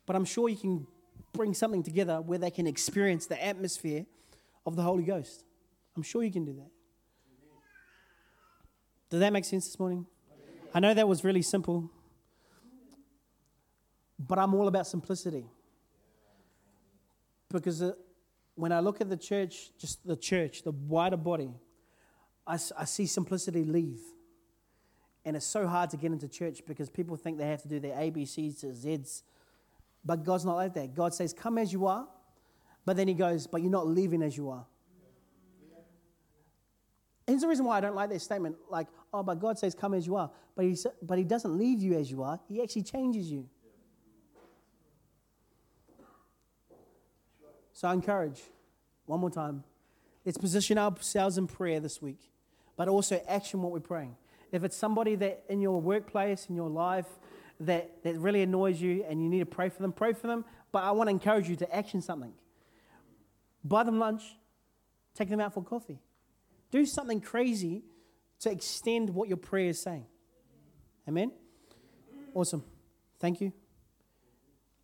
but 0.07 0.15
I'm 0.15 0.25
sure 0.25 0.49
you 0.49 0.57
can 0.57 0.87
bring 1.33 1.53
something 1.53 1.83
together 1.83 2.21
where 2.21 2.39
they 2.39 2.51
can 2.51 2.67
experience 2.67 3.27
the 3.27 3.43
atmosphere 3.45 4.07
of 4.65 4.77
the 4.77 4.83
Holy 4.83 5.03
Ghost. 5.03 5.45
I'm 5.97 6.03
sure 6.03 6.23
you 6.23 6.31
can 6.31 6.45
do 6.45 6.53
that. 6.53 6.71
Does 9.11 9.21
that 9.21 9.33
make 9.33 9.45
sense 9.45 9.67
this 9.67 9.79
morning? 9.79 10.07
I 10.75 10.81
know 10.81 10.93
that 10.93 11.07
was 11.07 11.23
really 11.23 11.43
simple, 11.43 11.91
but 14.19 14.39
I'm 14.39 14.55
all 14.55 14.69
about 14.69 14.87
simplicity. 14.87 15.47
Because 17.51 17.83
when 18.55 18.73
I 18.73 18.81
look 18.81 19.01
at 19.01 19.09
the 19.09 19.17
church, 19.17 19.71
just 19.79 20.07
the 20.07 20.17
church, 20.17 20.63
the 20.63 20.73
wider 20.73 21.17
body, 21.17 21.51
I, 22.47 22.55
I 22.77 22.85
see 22.85 23.07
simplicity 23.07 23.65
leave. 23.65 24.01
And 25.25 25.37
it's 25.37 25.47
so 25.47 25.67
hard 25.67 25.91
to 25.91 25.97
get 25.97 26.13
into 26.13 26.29
church 26.29 26.63
because 26.67 26.91
people 26.91 27.17
think 27.17 27.39
they 27.39 27.47
have 27.47 27.63
to 27.63 27.69
do 27.69 27.81
their 27.81 27.97
ABCs 27.97 28.61
to 28.61 28.67
Zs 28.67 29.23
but 30.05 30.23
God's 30.25 30.45
not 30.45 30.57
like 30.57 30.75
that. 30.75 30.95
God 30.95 31.15
says, 31.15 31.33
Come 31.33 31.59
as 31.59 31.73
you 31.73 31.87
are. 31.87 32.07
But 32.85 32.97
then 32.97 33.09
He 33.09 33.15
goes, 33.15 33.47
But 33.47 33.63
you're 33.63 33.71
not 33.71 33.87
leaving 33.87 34.23
as 34.23 34.37
you 34.37 34.51
are. 34.51 34.67
Here's 37.27 37.41
the 37.41 37.49
reason 37.49 37.65
why 37.65 37.79
I 37.79 37.81
don't 37.81 37.95
like 37.95 38.11
that 38.11 38.21
statement 38.21 38.57
like, 38.69 38.89
Oh, 39.13 39.23
but 39.23 39.41
God 39.41 39.59
says, 39.59 39.75
Come 39.75 39.95
as 39.95 40.07
you 40.07 40.17
are. 40.17 40.31
But 40.55 40.67
He, 40.67 40.77
but 41.03 41.19
he 41.19 41.25
doesn't 41.25 41.57
leave 41.57 41.83
you 41.83 41.99
as 41.99 42.11
you 42.11 42.23
are, 42.23 42.39
He 42.49 42.63
actually 42.63 42.83
changes 42.83 43.31
you. 43.31 43.49
So 47.75 47.89
I 47.89 47.93
encourage, 47.93 48.41
one 49.07 49.21
more 49.21 49.31
time, 49.31 49.65
let's 50.25 50.39
position 50.39 50.79
ourselves 50.79 51.37
in 51.37 51.49
prayer 51.49 51.81
this 51.81 52.01
week, 52.01 52.21
but 52.77 52.89
also 52.89 53.21
action 53.29 53.61
what 53.63 53.73
we're 53.73 53.81
praying. 53.81 54.17
If 54.53 54.63
it's 54.63 54.77
somebody 54.77 55.17
that 55.17 55.43
in 55.49 55.61
your 55.61 55.81
workplace, 55.81 56.47
in 56.49 56.55
your 56.55 56.71
life, 56.71 57.07
that, 57.61 58.03
that 58.05 58.17
really 58.17 58.43
annoys 58.43 58.81
you 58.81 59.05
and 59.09 59.21
you 59.21 59.29
need 59.29 59.41
to 59.41 59.47
pray 59.47 59.69
for 59.69 59.83
them, 59.83 59.93
pray 59.93 60.13
for 60.13 60.29
them. 60.29 60.45
But 60.71 60.85
I 60.85 60.93
want 60.93 61.09
to 61.09 61.11
encourage 61.11 61.49
you 61.49 61.57
to 61.57 61.75
action 61.75 62.01
something. 62.01 62.33
Buy 63.65 63.83
them 63.83 63.99
lunch, 63.99 64.23
take 65.15 65.29
them 65.29 65.41
out 65.41 65.53
for 65.53 65.63
coffee. 65.63 65.99
Do 66.71 66.87
something 66.87 67.21
crazy 67.21 67.83
to 68.41 68.51
extend 68.51 69.11
what 69.11 69.29
your 69.29 69.37
prayer 69.37 69.71
is 69.71 69.83
saying. 69.83 70.07
Amen? 71.09 71.33
Awesome. 72.35 72.65
Thank 73.19 73.41
you. 73.41 73.53